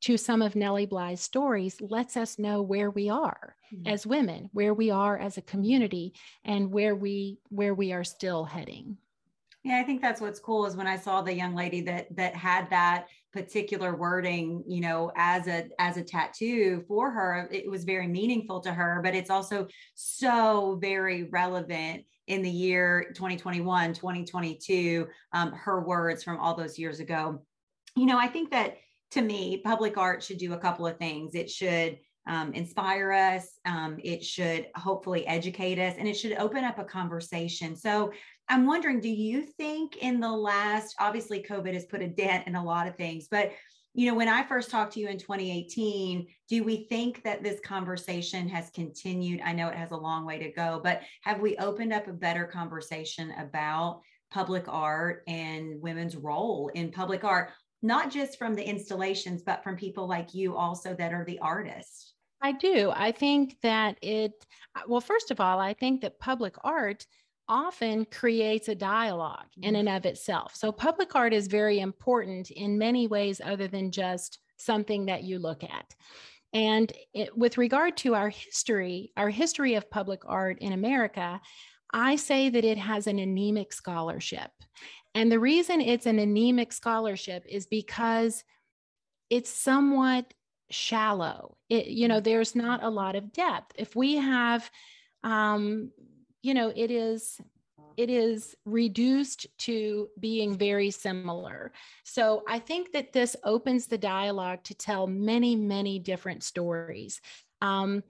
to 0.02 0.16
some 0.18 0.42
of 0.42 0.54
Nellie 0.54 0.84
Bly's 0.84 1.22
stories 1.22 1.80
lets 1.80 2.16
us 2.16 2.38
know 2.38 2.60
where 2.60 2.90
we 2.90 3.08
are 3.08 3.56
mm-hmm. 3.72 3.86
as 3.86 4.06
women, 4.06 4.50
where 4.52 4.74
we 4.74 4.90
are 4.90 5.16
as 5.16 5.38
a 5.38 5.42
community, 5.42 6.12
and 6.44 6.70
where 6.70 6.94
we 6.94 7.38
where 7.48 7.72
we 7.72 7.92
are 7.92 8.04
still 8.04 8.44
heading. 8.44 8.98
Yeah, 9.64 9.78
I 9.78 9.82
think 9.82 10.02
that's 10.02 10.20
what's 10.20 10.40
cool 10.40 10.66
is 10.66 10.76
when 10.76 10.86
I 10.86 10.98
saw 10.98 11.22
the 11.22 11.34
young 11.34 11.54
lady 11.54 11.80
that 11.82 12.14
that 12.16 12.36
had 12.36 12.68
that 12.68 13.06
particular 13.32 13.96
wording, 13.96 14.62
you 14.68 14.82
know, 14.82 15.10
as 15.16 15.48
a 15.48 15.70
as 15.78 15.96
a 15.96 16.04
tattoo 16.04 16.84
for 16.86 17.10
her, 17.10 17.48
it 17.50 17.68
was 17.70 17.84
very 17.84 18.06
meaningful 18.06 18.60
to 18.60 18.72
her, 18.72 19.00
but 19.02 19.14
it's 19.14 19.30
also 19.30 19.66
so 19.94 20.78
very 20.82 21.24
relevant 21.24 22.04
in 22.26 22.42
the 22.42 22.50
year 22.50 23.10
2021, 23.14 23.94
2022, 23.94 25.06
um, 25.32 25.52
her 25.52 25.80
words 25.82 26.22
from 26.22 26.38
all 26.38 26.54
those 26.54 26.78
years 26.78 27.00
ago. 27.00 27.42
You 27.96 28.04
know, 28.04 28.18
I 28.18 28.28
think 28.28 28.50
that 28.50 28.76
to 29.12 29.22
me, 29.22 29.62
public 29.64 29.96
art 29.96 30.22
should 30.22 30.38
do 30.38 30.52
a 30.52 30.58
couple 30.58 30.86
of 30.86 30.98
things. 30.98 31.34
It 31.34 31.48
should 31.48 31.98
um, 32.26 32.52
inspire 32.52 33.12
us, 33.12 33.58
um, 33.64 33.98
it 34.02 34.24
should 34.24 34.68
hopefully 34.76 35.26
educate 35.26 35.78
us, 35.78 35.94
and 35.98 36.08
it 36.08 36.14
should 36.14 36.36
open 36.38 36.64
up 36.64 36.78
a 36.78 36.84
conversation. 36.84 37.76
So, 37.76 38.12
I'm 38.48 38.66
wondering, 38.66 39.00
do 39.00 39.08
you 39.08 39.42
think 39.42 39.96
in 39.96 40.20
the 40.20 40.30
last, 40.30 40.96
obviously, 41.00 41.42
COVID 41.42 41.72
has 41.72 41.86
put 41.86 42.02
a 42.02 42.08
dent 42.08 42.46
in 42.46 42.56
a 42.56 42.64
lot 42.64 42.86
of 42.86 42.94
things, 42.96 43.26
but 43.30 43.52
you 43.96 44.10
know, 44.10 44.16
when 44.16 44.28
I 44.28 44.42
first 44.42 44.70
talked 44.70 44.94
to 44.94 45.00
you 45.00 45.06
in 45.06 45.18
2018, 45.18 46.26
do 46.48 46.64
we 46.64 46.88
think 46.88 47.22
that 47.22 47.44
this 47.44 47.60
conversation 47.60 48.48
has 48.48 48.68
continued? 48.70 49.40
I 49.44 49.52
know 49.52 49.68
it 49.68 49.76
has 49.76 49.92
a 49.92 49.96
long 49.96 50.26
way 50.26 50.36
to 50.40 50.50
go, 50.50 50.80
but 50.82 51.02
have 51.22 51.40
we 51.40 51.56
opened 51.58 51.92
up 51.92 52.08
a 52.08 52.12
better 52.12 52.44
conversation 52.44 53.32
about 53.38 54.00
public 54.32 54.64
art 54.66 55.22
and 55.28 55.80
women's 55.80 56.16
role 56.16 56.72
in 56.74 56.90
public 56.90 57.22
art, 57.22 57.52
not 57.82 58.10
just 58.10 58.36
from 58.36 58.56
the 58.56 58.68
installations, 58.68 59.42
but 59.42 59.62
from 59.62 59.76
people 59.76 60.08
like 60.08 60.34
you 60.34 60.56
also 60.56 60.92
that 60.96 61.12
are 61.12 61.24
the 61.24 61.38
artists? 61.38 62.13
I 62.44 62.52
do. 62.52 62.92
I 62.94 63.10
think 63.10 63.56
that 63.62 63.96
it, 64.02 64.32
well, 64.86 65.00
first 65.00 65.30
of 65.30 65.40
all, 65.40 65.58
I 65.58 65.72
think 65.72 66.02
that 66.02 66.20
public 66.20 66.56
art 66.62 67.06
often 67.48 68.04
creates 68.04 68.68
a 68.68 68.74
dialogue 68.74 69.46
in 69.62 69.76
and 69.76 69.88
mm-hmm. 69.88 69.96
of 69.96 70.04
itself. 70.04 70.54
So, 70.54 70.70
public 70.70 71.16
art 71.16 71.32
is 71.32 71.46
very 71.46 71.80
important 71.80 72.50
in 72.50 72.76
many 72.76 73.06
ways, 73.06 73.40
other 73.42 73.66
than 73.66 73.90
just 73.90 74.40
something 74.58 75.06
that 75.06 75.24
you 75.24 75.38
look 75.38 75.64
at. 75.64 75.94
And 76.52 76.92
it, 77.14 77.34
with 77.34 77.56
regard 77.56 77.96
to 77.98 78.14
our 78.14 78.28
history, 78.28 79.10
our 79.16 79.30
history 79.30 79.76
of 79.76 79.90
public 79.90 80.20
art 80.26 80.58
in 80.60 80.74
America, 80.74 81.40
I 81.94 82.16
say 82.16 82.50
that 82.50 82.64
it 82.64 82.76
has 82.76 83.06
an 83.06 83.20
anemic 83.20 83.72
scholarship. 83.72 84.50
And 85.14 85.32
the 85.32 85.40
reason 85.40 85.80
it's 85.80 86.04
an 86.04 86.18
anemic 86.18 86.74
scholarship 86.74 87.46
is 87.48 87.64
because 87.64 88.44
it's 89.30 89.50
somewhat 89.50 90.34
shallow. 90.70 91.56
It, 91.68 91.86
you 91.86 92.08
know, 92.08 92.20
there's 92.20 92.54
not 92.54 92.82
a 92.82 92.90
lot 92.90 93.16
of 93.16 93.32
depth. 93.32 93.72
If 93.76 93.94
we 93.94 94.16
have 94.16 94.70
um, 95.22 95.90
you 96.42 96.54
know 96.54 96.72
it 96.74 96.90
is 96.90 97.40
it 97.96 98.10
is 98.10 98.56
reduced 98.64 99.46
to 99.58 100.08
being 100.18 100.56
very 100.56 100.90
similar. 100.90 101.72
So 102.02 102.42
I 102.48 102.58
think 102.58 102.92
that 102.92 103.12
this 103.12 103.36
opens 103.44 103.86
the 103.86 103.98
dialogue 103.98 104.64
to 104.64 104.74
tell 104.74 105.06
many, 105.06 105.54
many 105.54 106.00
different 106.00 106.42
stories. 106.42 107.20
Um, 107.62 108.02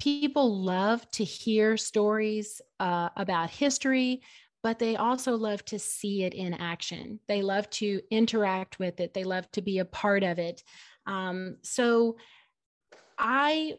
people 0.00 0.62
love 0.62 1.08
to 1.12 1.24
hear 1.24 1.76
stories 1.76 2.60
uh, 2.80 3.10
about 3.16 3.50
history, 3.50 4.22
but 4.62 4.78
they 4.78 4.96
also 4.96 5.36
love 5.36 5.64
to 5.66 5.78
see 5.78 6.24
it 6.24 6.34
in 6.34 6.54
action. 6.54 7.20
They 7.28 7.42
love 7.42 7.70
to 7.70 8.00
interact 8.10 8.78
with 8.78 9.00
it, 9.00 9.14
they 9.14 9.24
love 9.24 9.50
to 9.52 9.62
be 9.62 9.78
a 9.78 9.84
part 9.84 10.24
of 10.24 10.38
it. 10.38 10.64
Um, 11.08 11.56
so 11.62 12.18
I 13.18 13.74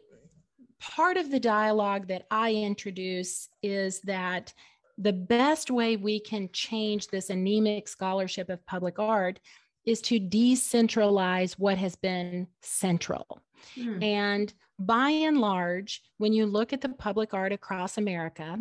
part 0.80 1.16
of 1.16 1.30
the 1.30 1.40
dialogue 1.40 2.08
that 2.08 2.26
I 2.30 2.52
introduce 2.52 3.48
is 3.62 4.00
that 4.00 4.52
the 4.98 5.12
best 5.12 5.70
way 5.70 5.96
we 5.96 6.20
can 6.20 6.48
change 6.52 7.08
this 7.08 7.30
anemic 7.30 7.88
scholarship 7.88 8.50
of 8.50 8.64
public 8.66 8.98
art 8.98 9.40
is 9.86 10.00
to 10.02 10.20
decentralize 10.20 11.54
what 11.54 11.78
has 11.78 11.96
been 11.96 12.46
central. 12.60 13.40
Hmm. 13.74 14.02
And 14.02 14.54
by 14.78 15.10
and 15.10 15.38
large, 15.38 16.02
when 16.18 16.32
you 16.32 16.46
look 16.46 16.72
at 16.72 16.80
the 16.80 16.88
public 16.88 17.32
art 17.32 17.52
across 17.52 17.98
America, 17.98 18.58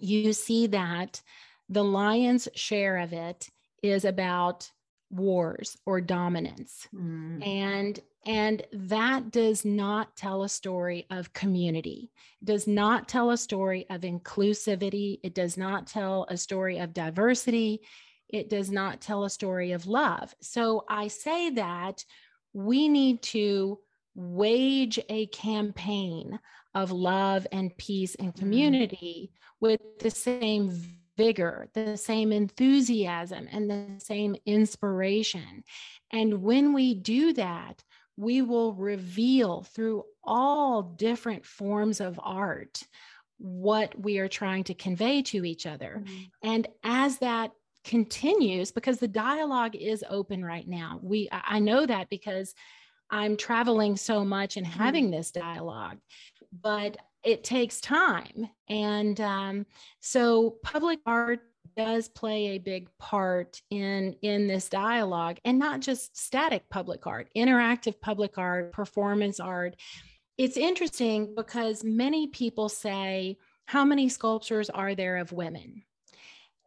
you 0.00 0.32
see 0.32 0.66
that 0.68 1.20
the 1.68 1.84
lion's 1.84 2.48
share 2.54 2.98
of 2.98 3.12
it 3.12 3.48
is 3.82 4.04
about 4.04 4.70
wars 5.10 5.76
or 5.86 6.00
dominance. 6.00 6.86
Hmm. 6.90 7.42
And 7.42 8.00
and 8.26 8.62
that 8.72 9.30
does 9.30 9.64
not 9.64 10.14
tell 10.16 10.42
a 10.42 10.48
story 10.48 11.06
of 11.10 11.32
community, 11.32 12.10
it 12.42 12.44
does 12.44 12.66
not 12.66 13.08
tell 13.08 13.30
a 13.30 13.38
story 13.38 13.86
of 13.88 14.02
inclusivity, 14.02 15.18
it 15.22 15.34
does 15.34 15.56
not 15.56 15.86
tell 15.86 16.26
a 16.28 16.36
story 16.36 16.78
of 16.78 16.92
diversity, 16.92 17.80
it 18.28 18.50
does 18.50 18.70
not 18.70 19.00
tell 19.00 19.24
a 19.24 19.30
story 19.30 19.72
of 19.72 19.86
love. 19.86 20.34
So 20.40 20.84
I 20.88 21.08
say 21.08 21.50
that 21.50 22.04
we 22.52 22.88
need 22.88 23.22
to 23.22 23.78
wage 24.14 24.98
a 25.08 25.26
campaign 25.26 26.38
of 26.74 26.90
love 26.90 27.46
and 27.52 27.76
peace 27.78 28.14
and 28.16 28.28
mm-hmm. 28.28 28.40
community 28.40 29.30
mm. 29.32 29.38
with 29.60 29.80
the 30.00 30.10
same 30.10 30.70
vigor, 31.18 31.68
the 31.74 31.98
same 31.98 32.32
enthusiasm, 32.32 33.46
and 33.52 33.68
the 33.68 33.86
same 33.98 34.36
inspiration. 34.46 35.64
And 36.10 36.42
when 36.42 36.72
we 36.72 36.94
do 36.94 37.34
that, 37.34 37.84
we 38.16 38.40
will 38.40 38.72
reveal 38.72 39.64
through 39.64 40.04
all 40.24 40.82
different 40.82 41.44
forms 41.44 42.00
of 42.00 42.18
art 42.22 42.82
what 43.38 43.98
we 44.00 44.18
are 44.18 44.28
trying 44.28 44.64
to 44.64 44.74
convey 44.74 45.22
to 45.22 45.44
each 45.44 45.66
other. 45.66 46.02
Mm-hmm. 46.02 46.22
And 46.42 46.68
as 46.82 47.18
that 47.18 47.52
continues, 47.84 48.72
because 48.72 48.98
the 48.98 49.08
dialogue 49.08 49.76
is 49.76 50.04
open 50.08 50.44
right 50.44 50.66
now, 50.66 50.98
we 51.02 51.28
I 51.30 51.58
know 51.58 51.86
that 51.86 52.08
because 52.08 52.54
I'm 53.10 53.36
traveling 53.36 53.96
so 53.96 54.24
much 54.24 54.56
and 54.56 54.66
mm-hmm. 54.66 54.78
having 54.78 55.10
this 55.10 55.30
dialogue, 55.30 55.98
but 56.52 56.96
it 57.24 57.44
takes 57.44 57.80
time. 57.80 58.48
And 58.68 59.20
um, 59.20 59.66
so 60.00 60.56
public 60.62 61.00
art 61.06 61.40
does 61.76 62.08
play 62.08 62.48
a 62.48 62.58
big 62.58 62.88
part 62.98 63.62
in 63.70 64.16
in 64.22 64.48
this 64.48 64.68
dialogue 64.68 65.38
and 65.44 65.58
not 65.58 65.80
just 65.80 66.16
static 66.18 66.68
public 66.70 67.06
art 67.06 67.28
interactive 67.36 68.00
public 68.00 68.36
art 68.36 68.72
performance 68.72 69.38
art 69.38 69.76
it's 70.36 70.56
interesting 70.56 71.34
because 71.36 71.84
many 71.84 72.26
people 72.26 72.68
say 72.68 73.36
how 73.66 73.84
many 73.84 74.08
sculptures 74.08 74.70
are 74.70 74.96
there 74.96 75.18
of 75.18 75.30
women 75.30 75.84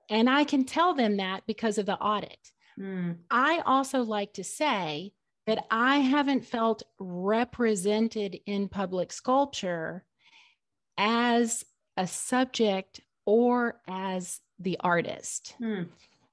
and 0.09 0.29
i 0.29 0.45
can 0.45 0.63
tell 0.63 0.93
them 0.93 1.17
that 1.17 1.41
because 1.45 1.77
of 1.77 1.85
the 1.85 1.97
audit 1.97 2.51
mm. 2.79 3.13
i 3.29 3.61
also 3.65 4.03
like 4.03 4.31
to 4.31 4.45
say 4.45 5.11
that 5.47 5.65
I 5.71 5.97
haven't 5.97 6.45
felt 6.45 6.83
represented 6.99 8.39
in 8.45 8.69
public 8.69 9.11
sculpture 9.11 10.05
as 10.97 11.63
a 11.97 12.08
subject 12.08 13.01
or 13.25 13.82
as 13.88 14.39
the 14.60 14.77
artist. 14.82 15.56
Hmm. 15.58 15.84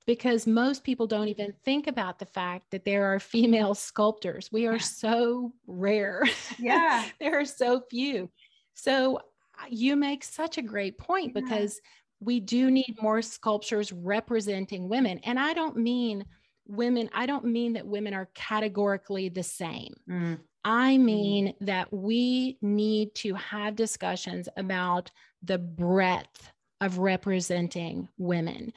Because 0.07 0.47
most 0.47 0.85
people 0.85 1.07
don't 1.07 1.29
even 1.29 1.53
think 1.65 1.87
about 1.87 2.19
the 2.19 2.27
fact 2.27 2.71
that 2.71 2.85
there 2.85 3.13
are 3.13 3.21
female 3.35 3.75
sculptors. 3.75 4.51
We 4.51 4.67
are 4.67 4.75
yeah. 4.75 4.79
so 4.79 5.53
rare. 5.67 6.25
Yeah. 6.59 7.05
there 7.21 7.39
are 7.39 7.45
so 7.45 7.83
few. 7.91 8.31
So 8.75 9.21
you 9.69 9.97
make 9.97 10.25
such 10.25 10.59
a 10.59 10.63
great 10.63 10.99
point 10.99 11.33
yeah. 11.35 11.41
because 11.43 11.81
we 12.21 12.41
do 12.41 12.71
need 12.71 12.97
more 13.01 13.23
sculptures 13.23 13.93
representing 13.93 14.89
women. 14.89 15.19
And 15.25 15.39
I 15.39 15.53
don't 15.53 15.77
mean 15.77 16.25
women, 16.69 17.09
I 17.13 17.27
don't 17.27 17.47
mean 17.47 17.73
that 17.73 17.87
women 17.87 18.15
are 18.15 18.29
categorically 18.35 19.29
the 19.29 19.43
same. 19.43 19.95
Mm. 20.09 20.39
I 20.65 20.95
mm-hmm. 20.95 21.05
mean 21.05 21.47
mm. 21.49 21.67
that 21.67 21.93
we 21.93 22.59
need 22.61 23.15
to 23.17 23.35
have 23.35 23.75
discussions 23.75 24.49
about 24.57 25.11
the 25.43 25.59
breadth 25.59 26.53
of 26.81 26.99
representing 26.99 28.09
women. 28.19 28.73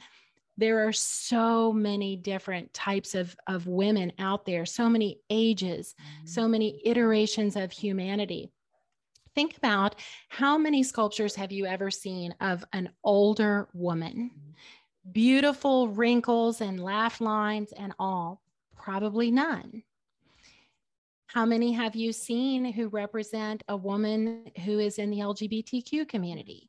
There 0.56 0.86
are 0.86 0.92
so 0.92 1.72
many 1.72 2.16
different 2.16 2.72
types 2.74 3.14
of, 3.14 3.34
of 3.46 3.66
women 3.66 4.12
out 4.18 4.44
there, 4.44 4.66
so 4.66 4.88
many 4.88 5.20
ages, 5.30 5.94
mm. 6.00 6.28
so 6.28 6.48
many 6.48 6.80
iterations 6.84 7.56
of 7.56 7.72
humanity. 7.72 8.50
Think 9.34 9.56
about 9.56 9.96
how 10.28 10.58
many 10.58 10.82
sculptures 10.82 11.34
have 11.36 11.52
you 11.52 11.64
ever 11.64 11.90
seen 11.90 12.34
of 12.40 12.64
an 12.72 12.90
older 13.02 13.68
woman? 13.72 14.30
Beautiful 15.10 15.88
wrinkles 15.88 16.60
and 16.60 16.82
laugh 16.82 17.20
lines 17.20 17.72
and 17.72 17.92
all. 17.98 18.40
Probably 18.76 19.30
none. 19.30 19.82
How 21.26 21.46
many 21.46 21.72
have 21.72 21.96
you 21.96 22.12
seen 22.12 22.64
who 22.64 22.88
represent 22.88 23.62
a 23.68 23.76
woman 23.76 24.50
who 24.64 24.78
is 24.78 24.98
in 24.98 25.10
the 25.10 25.18
LGBTQ 25.18 26.06
community? 26.08 26.68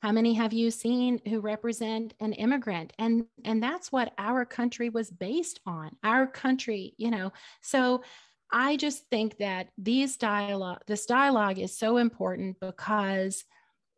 How 0.00 0.12
many 0.12 0.34
have 0.34 0.52
you 0.52 0.70
seen 0.70 1.20
who 1.26 1.40
represent 1.40 2.14
an 2.20 2.32
immigrant? 2.34 2.92
And 2.98 3.26
and 3.44 3.62
that's 3.62 3.90
what 3.90 4.12
our 4.16 4.44
country 4.44 4.88
was 4.88 5.10
based 5.10 5.60
on. 5.66 5.96
Our 6.04 6.26
country, 6.26 6.94
you 6.96 7.10
know. 7.10 7.32
So 7.62 8.04
I 8.52 8.76
just 8.76 9.08
think 9.10 9.38
that 9.38 9.68
these 9.76 10.16
dialogue, 10.16 10.82
this 10.86 11.06
dialogue 11.06 11.58
is 11.58 11.76
so 11.76 11.96
important 11.96 12.60
because 12.60 13.44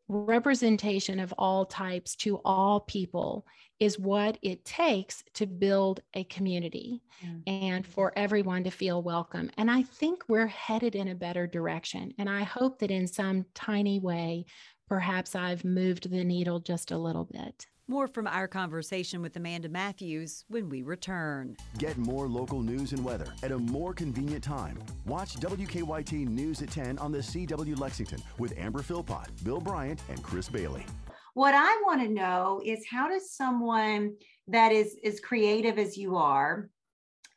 representation 0.09 1.21
of 1.21 1.35
all 1.37 1.67
types 1.67 2.17
to 2.17 2.41
all 2.45 2.81
people 2.81 3.45
is 3.81 3.99
what 3.99 4.39
it 4.43 4.65
takes 4.65 5.23
to 5.35 5.47
build 5.47 6.01
a 6.15 6.25
community 6.25 7.03
and 7.47 7.85
mm-hmm. 7.85 7.93
for 7.93 8.13
everyone 8.17 8.65
to 8.65 8.71
feel 8.71 9.03
welcome. 9.03 9.51
And 9.57 9.71
I 9.71 9.83
think 9.83 10.25
we're 10.29 10.47
headed 10.47 10.95
in 10.95 11.09
a 11.09 11.15
better 11.15 11.47
direction. 11.47 12.13
And 12.19 12.29
I 12.29 12.43
hope 12.43 12.79
that 12.81 12.91
in 12.91 13.07
some 13.07 13.47
tiny 13.55 13.99
way, 13.99 14.47
perhaps 14.89 15.35
I've 15.35 15.65
moved 15.65 16.11
the 16.11 16.25
needle 16.25 16.61
just 16.61 16.91
a 16.91 16.99
little 16.99 17.25
bit. 17.25 17.67
More 17.91 18.07
from 18.07 18.27
our 18.27 18.47
conversation 18.47 19.23
with 19.23 19.35
Amanda 19.37 19.71
Matthews 19.71 20.45
when 20.49 20.69
we 20.69 20.83
return. 20.83 21.57
Get 21.79 21.97
more 21.97 22.29
local 22.29 22.61
news 22.61 22.93
and 22.93 23.03
weather 23.03 23.33
at 23.43 23.51
a 23.51 23.57
more 23.57 23.95
convenient 23.95 24.45
time. 24.45 24.79
Watch 25.07 25.37
WKYT 25.37 26.29
News 26.29 26.61
at 26.61 26.71
10 26.71 26.99
on 26.99 27.13
the 27.13 27.19
CW 27.19 27.79
Lexington 27.79 28.21
with 28.37 28.53
Amber 28.59 28.83
Philpott, 28.83 29.31
Bill 29.43 29.61
Bryant, 29.61 30.03
and 30.11 30.23
Chris 30.23 30.51
Bailey. 30.51 30.85
What 31.39 31.55
I 31.55 31.81
want 31.87 32.01
to 32.01 32.09
know 32.09 32.61
is 32.65 32.85
how 32.91 33.07
does 33.09 33.31
someone 33.31 34.17
that 34.49 34.73
is 34.73 34.97
as 35.05 35.21
creative 35.21 35.79
as 35.79 35.97
you 35.97 36.17
are, 36.17 36.69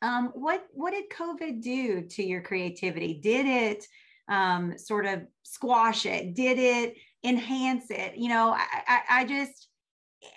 um, 0.02 0.32
what 0.34 0.66
what 0.72 0.90
did 0.92 1.08
COVID 1.08 1.62
do 1.62 2.02
to 2.08 2.24
your 2.24 2.40
creativity? 2.40 3.20
Did 3.22 3.46
it 3.46 3.86
um, 4.28 4.76
sort 4.76 5.06
of 5.06 5.20
squash 5.44 6.04
it? 6.04 6.34
Did 6.34 6.58
it 6.58 6.96
enhance 7.22 7.92
it? 7.92 8.16
You 8.16 8.30
know, 8.30 8.50
I, 8.50 8.66
I, 8.88 9.00
I 9.20 9.24
just 9.24 9.68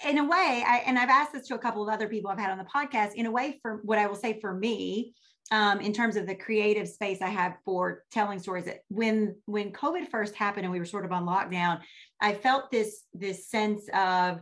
in 0.08 0.20
a 0.20 0.24
way, 0.24 0.64
I, 0.68 0.84
and 0.86 1.00
I've 1.00 1.10
asked 1.10 1.34
this 1.34 1.48
to 1.48 1.56
a 1.56 1.60
couple 1.60 1.82
of 1.82 1.92
other 1.92 2.08
people 2.08 2.30
I've 2.30 2.38
had 2.38 2.52
on 2.52 2.60
the 2.60 2.66
podcast, 2.66 3.16
in 3.16 3.26
a 3.26 3.32
way, 3.32 3.58
for 3.64 3.80
what 3.82 3.98
I 3.98 4.06
will 4.06 4.14
say 4.14 4.40
for 4.40 4.54
me, 4.54 5.16
um, 5.52 5.80
in 5.80 5.94
terms 5.94 6.16
of 6.16 6.26
the 6.26 6.36
creative 6.36 6.88
space 6.88 7.22
I 7.22 7.30
have 7.30 7.58
for 7.64 8.04
telling 8.12 8.40
stories. 8.40 8.66
That 8.66 8.80
when 8.90 9.36
when 9.46 9.72
COVID 9.72 10.10
first 10.10 10.36
happened 10.36 10.66
and 10.66 10.74
we 10.74 10.80
were 10.80 10.86
sort 10.86 11.06
of 11.06 11.12
on 11.12 11.26
lockdown, 11.26 11.82
I 12.20 12.34
felt 12.34 12.72
this 12.72 13.04
this 13.14 13.50
sense 13.50 13.88
of 13.94 14.40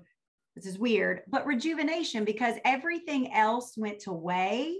this 0.55 0.65
is 0.65 0.77
weird, 0.77 1.21
but 1.27 1.47
rejuvenation 1.47 2.25
because 2.25 2.55
everything 2.63 3.33
else 3.33 3.73
went 3.75 4.05
away. 4.07 4.77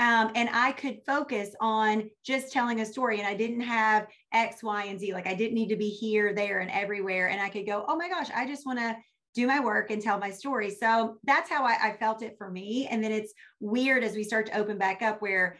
Um, 0.00 0.30
and 0.36 0.48
I 0.52 0.72
could 0.72 1.00
focus 1.04 1.56
on 1.60 2.08
just 2.24 2.52
telling 2.52 2.80
a 2.80 2.86
story, 2.86 3.18
and 3.18 3.26
I 3.26 3.34
didn't 3.34 3.62
have 3.62 4.06
X, 4.32 4.62
Y, 4.62 4.84
and 4.84 5.00
Z. 5.00 5.12
Like 5.12 5.26
I 5.26 5.34
didn't 5.34 5.54
need 5.54 5.70
to 5.70 5.76
be 5.76 5.88
here, 5.88 6.32
there, 6.32 6.60
and 6.60 6.70
everywhere. 6.70 7.30
And 7.30 7.40
I 7.40 7.48
could 7.48 7.66
go, 7.66 7.84
oh 7.88 7.96
my 7.96 8.08
gosh, 8.08 8.28
I 8.32 8.46
just 8.46 8.64
want 8.64 8.78
to 8.78 8.96
do 9.38 9.46
my 9.46 9.60
work 9.60 9.92
and 9.92 10.02
tell 10.02 10.18
my 10.18 10.30
story. 10.30 10.68
So 10.68 11.16
that's 11.22 11.48
how 11.48 11.64
I, 11.64 11.76
I, 11.80 11.92
felt 11.92 12.22
it 12.22 12.34
for 12.36 12.50
me. 12.50 12.88
And 12.90 13.02
then 13.02 13.12
it's 13.12 13.32
weird 13.60 14.02
as 14.02 14.16
we 14.16 14.24
start 14.24 14.46
to 14.46 14.58
open 14.58 14.78
back 14.78 15.00
up 15.00 15.22
where 15.22 15.58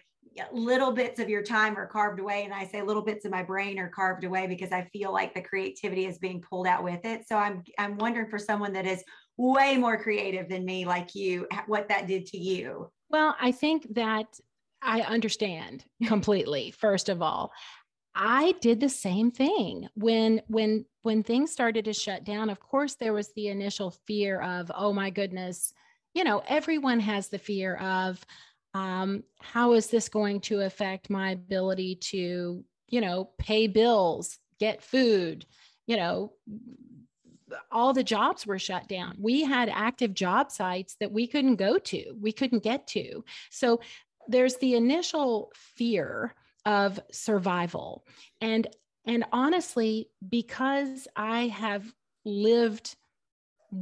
little 0.52 0.90
bits 0.90 1.20
of 1.20 1.28
your 1.28 1.44
time 1.44 1.76
are 1.76 1.86
carved 1.86 2.18
away. 2.18 2.42
And 2.42 2.52
I 2.52 2.66
say 2.66 2.82
little 2.82 3.04
bits 3.04 3.24
of 3.24 3.30
my 3.30 3.44
brain 3.44 3.78
are 3.78 3.88
carved 3.88 4.24
away 4.24 4.48
because 4.48 4.72
I 4.72 4.88
feel 4.92 5.12
like 5.12 5.32
the 5.32 5.42
creativity 5.42 6.06
is 6.06 6.18
being 6.18 6.40
pulled 6.40 6.66
out 6.66 6.82
with 6.82 7.04
it. 7.04 7.22
So 7.28 7.36
I'm 7.36 7.62
I'm 7.78 7.96
wondering 7.98 8.28
for 8.28 8.38
someone 8.38 8.72
that 8.72 8.86
is 8.86 9.04
way 9.36 9.76
more 9.76 9.96
creative 9.96 10.48
than 10.48 10.64
me, 10.64 10.84
like 10.84 11.14
you, 11.14 11.46
what 11.68 11.88
that 11.88 12.08
did 12.08 12.26
to 12.26 12.38
you. 12.38 12.90
Well, 13.10 13.36
I 13.40 13.52
think 13.52 13.94
that 13.94 14.26
I 14.82 15.02
understand 15.02 15.84
completely, 16.06 16.72
first 16.72 17.08
of 17.08 17.22
all. 17.22 17.52
I 18.20 18.54
did 18.60 18.80
the 18.80 18.88
same 18.88 19.30
thing 19.30 19.88
when 19.94 20.42
when 20.48 20.84
when 21.08 21.22
things 21.22 21.50
started 21.50 21.86
to 21.86 21.92
shut 21.94 22.22
down. 22.22 22.50
Of 22.50 22.60
course, 22.60 22.96
there 22.96 23.14
was 23.14 23.32
the 23.32 23.48
initial 23.48 23.92
fear 24.06 24.42
of, 24.42 24.70
oh 24.74 24.92
my 24.92 25.08
goodness, 25.08 25.72
you 26.12 26.22
know, 26.22 26.42
everyone 26.46 27.00
has 27.00 27.28
the 27.28 27.38
fear 27.38 27.76
of 27.76 28.22
um, 28.74 29.24
how 29.40 29.72
is 29.72 29.86
this 29.86 30.10
going 30.10 30.42
to 30.42 30.60
affect 30.60 31.08
my 31.08 31.30
ability 31.30 31.94
to, 32.10 32.62
you 32.90 33.00
know, 33.00 33.30
pay 33.38 33.68
bills, 33.68 34.38
get 34.60 34.82
food, 34.82 35.46
you 35.86 35.96
know, 35.96 36.34
all 37.72 37.94
the 37.94 38.04
jobs 38.04 38.46
were 38.46 38.58
shut 38.58 38.86
down. 38.86 39.16
We 39.18 39.44
had 39.44 39.70
active 39.70 40.12
job 40.12 40.52
sites 40.52 40.94
that 41.00 41.10
we 41.10 41.26
couldn't 41.26 41.56
go 41.56 41.78
to, 41.78 42.12
we 42.20 42.32
couldn't 42.32 42.62
get 42.62 42.86
to. 42.88 43.24
So 43.50 43.80
there's 44.26 44.56
the 44.56 44.74
initial 44.74 45.52
fear 45.54 46.34
of 46.66 47.00
survival. 47.10 48.04
And 48.42 48.66
and 49.08 49.24
honestly, 49.32 50.10
because 50.28 51.08
I 51.16 51.48
have 51.48 51.90
lived 52.24 52.94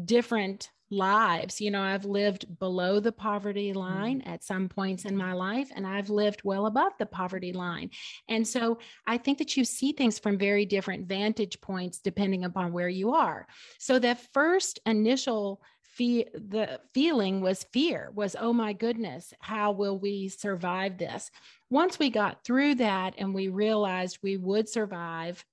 different 0.05 0.71
lives, 0.89 1.61
you 1.61 1.73
know, 1.73 1.83
I've 1.83 2.05
lived 2.05 2.59
below 2.61 3.01
the 3.01 3.11
poverty 3.11 3.71
mm-hmm. 3.71 3.79
line 3.79 4.21
mm. 4.21 4.29
at 4.29 4.45
some 4.45 4.69
points 4.69 5.05
in 5.05 5.17
my 5.17 5.33
life, 5.33 5.69
and 5.75 5.85
I've 5.85 6.11
lived 6.11 6.43
well 6.45 6.67
above 6.67 6.93
the 6.99 7.07
poverty 7.07 7.53
line. 7.53 7.91
And 8.29 8.47
so 8.47 8.79
I 9.05 9.19
think 9.19 9.39
that 9.39 9.57
you 9.57 9.65
see 9.65 9.93
things 9.93 10.19
from 10.21 10.39
very 10.39 10.65
different 10.65 11.09
vantage 11.09 11.61
points 11.61 11.99
depending 11.99 12.45
upon 12.45 12.73
where 12.73 12.89
you 12.89 13.15
are. 13.15 13.49
So 13.81 13.99
that 13.99 14.33
first 14.33 14.79
initial 14.87 15.61
fe- 15.97 16.29
the 16.35 16.81
feeling 16.93 17.41
was 17.41 17.65
fear 17.73 18.11
was 18.15 18.37
oh 18.39 18.53
my 18.53 18.73
goodness 18.73 19.33
how 19.41 19.73
will 19.73 19.99
we 19.99 20.29
survive 20.29 20.99
this 20.99 21.31
once 21.71 21.99
we 21.99 22.11
got 22.11 22.45
through 22.45 22.75
that 22.75 23.15
and 23.19 23.35
we 23.35 23.49
realized 23.49 24.19
we 24.23 24.37
would 24.37 24.69
survive 24.69 25.45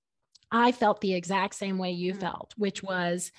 i 0.52 0.72
felt 0.72 1.02
the 1.02 1.14
exact 1.14 1.56
same 1.56 1.78
way 1.78 1.92
you 1.92 2.12
mm-hmm. 2.12 2.22
felt 2.22 2.54
which 2.58 2.84
was 2.84 3.32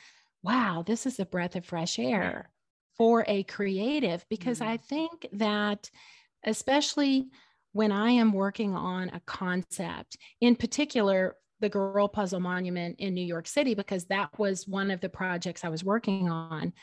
wow 0.42 0.82
this 0.86 1.06
is 1.06 1.20
a 1.20 1.26
breath 1.26 1.56
of 1.56 1.64
fresh 1.64 1.98
air 1.98 2.50
for 2.96 3.24
a 3.28 3.42
creative 3.44 4.24
because 4.30 4.60
mm-hmm. 4.60 4.70
i 4.70 4.76
think 4.76 5.26
that 5.32 5.90
especially 6.44 7.28
when 7.72 7.92
i 7.92 8.10
am 8.10 8.32
working 8.32 8.74
on 8.74 9.10
a 9.10 9.20
concept 9.26 10.16
in 10.40 10.56
particular 10.56 11.36
the 11.64 11.70
Girl 11.70 12.08
Puzzle 12.08 12.40
Monument 12.40 12.96
in 12.98 13.14
New 13.14 13.24
York 13.24 13.46
City 13.48 13.74
because 13.74 14.04
that 14.06 14.38
was 14.38 14.68
one 14.68 14.90
of 14.90 15.00
the 15.00 15.08
projects 15.08 15.64
I 15.64 15.70
was 15.70 15.82
working 15.82 16.28
on. 16.28 16.74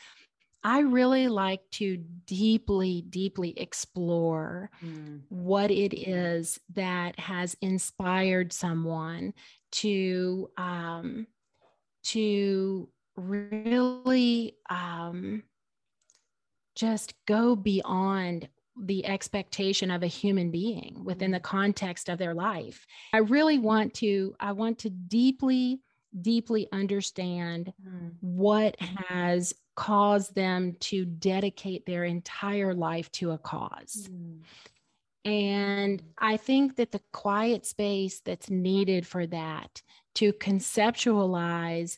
I 0.64 0.80
really 0.80 1.28
like 1.28 1.62
to 1.74 1.98
deeply, 2.26 3.04
deeply 3.08 3.54
explore 3.60 4.72
mm. 4.84 5.22
what 5.30 5.70
it 5.70 5.94
is 5.96 6.60
that 6.74 7.20
has 7.20 7.56
inspired 7.62 8.54
someone 8.54 9.34
to 9.74 10.50
um, 10.58 11.28
to 12.06 12.90
really 13.16 14.56
um, 14.68 15.44
just 16.76 17.14
go 17.28 17.56
beyond 17.56 18.50
the 18.80 19.06
expectation 19.06 19.92
of 19.92 20.04
a 20.04 20.08
human 20.08 20.52
being 20.52 21.02
within 21.04 21.32
the 21.32 21.38
mm-hmm. 21.38 21.58
context 21.58 22.10
of 22.10 22.18
their 22.18 22.34
life 22.34 22.86
i 23.14 23.18
really 23.18 23.60
want 23.60 23.94
to 23.94 24.36
i 24.40 24.52
want 24.52 24.80
to 24.80 24.90
deeply 24.90 25.82
deeply 26.22 26.68
understand 26.74 27.72
mm. 27.86 28.12
what 28.20 28.76
has 28.82 29.54
caused 29.76 30.36
them 30.36 30.76
to 30.82 31.06
dedicate 31.06 31.86
their 31.86 32.04
entire 32.04 32.74
life 32.74 33.10
to 33.14 33.32
a 33.32 33.38
cause 33.38 34.10
mm. 34.12 34.40
And 35.24 36.02
I 36.18 36.38
think 36.38 36.78
that 36.78 36.92
the 36.92 37.02
quiet 37.12 37.66
space 37.66 38.22
that's 38.22 38.50
needed 38.50 39.06
for 39.06 39.28
that 39.28 39.82
to 40.16 40.34
conceptualize 40.34 41.98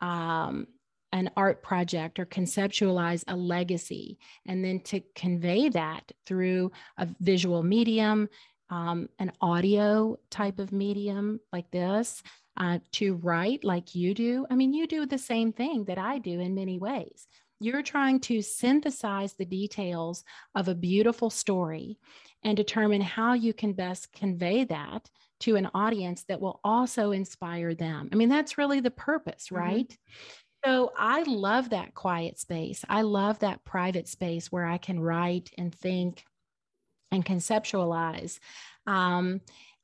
um, 0.00 0.66
an 1.12 1.30
art 1.36 1.62
project 1.62 2.18
or 2.18 2.26
conceptualize 2.26 3.24
a 3.28 3.36
legacy, 3.36 4.18
and 4.46 4.64
then 4.64 4.80
to 4.80 5.00
convey 5.14 5.68
that 5.70 6.12
through 6.26 6.70
a 6.98 7.08
visual 7.20 7.62
medium, 7.62 8.28
um, 8.70 9.08
an 9.18 9.32
audio 9.40 10.18
type 10.30 10.58
of 10.58 10.72
medium 10.72 11.40
like 11.52 11.70
this, 11.70 12.22
uh, 12.58 12.78
to 12.92 13.14
write 13.14 13.64
like 13.64 13.94
you 13.94 14.14
do. 14.14 14.46
I 14.50 14.54
mean, 14.54 14.74
you 14.74 14.86
do 14.86 15.06
the 15.06 15.18
same 15.18 15.52
thing 15.52 15.84
that 15.84 15.98
I 15.98 16.18
do 16.18 16.40
in 16.40 16.54
many 16.54 16.78
ways. 16.78 17.26
You're 17.60 17.82
trying 17.82 18.20
to 18.20 18.42
synthesize 18.42 19.34
the 19.34 19.44
details 19.44 20.24
of 20.54 20.68
a 20.68 20.74
beautiful 20.74 21.30
story 21.30 21.98
and 22.44 22.56
determine 22.56 23.00
how 23.00 23.32
you 23.32 23.52
can 23.52 23.72
best 23.72 24.12
convey 24.12 24.64
that 24.64 25.08
to 25.40 25.56
an 25.56 25.68
audience 25.74 26.24
that 26.24 26.40
will 26.40 26.60
also 26.62 27.12
inspire 27.12 27.74
them. 27.74 28.08
I 28.12 28.16
mean, 28.16 28.28
that's 28.28 28.58
really 28.58 28.80
the 28.80 28.90
purpose, 28.90 29.46
mm-hmm. 29.46 29.56
right? 29.56 29.88
Mm-hmm. 29.88 30.47
So 30.64 30.92
I 30.96 31.22
love 31.22 31.70
that 31.70 31.94
quiet 31.94 32.38
space. 32.38 32.84
I 32.88 33.02
love 33.02 33.38
that 33.40 33.64
private 33.64 34.08
space 34.08 34.50
where 34.50 34.66
I 34.66 34.78
can 34.78 35.00
write 35.00 35.50
and 35.56 35.74
think 35.74 36.24
and 37.12 37.24
conceptualize. 37.24 38.38
Um, 38.86 39.40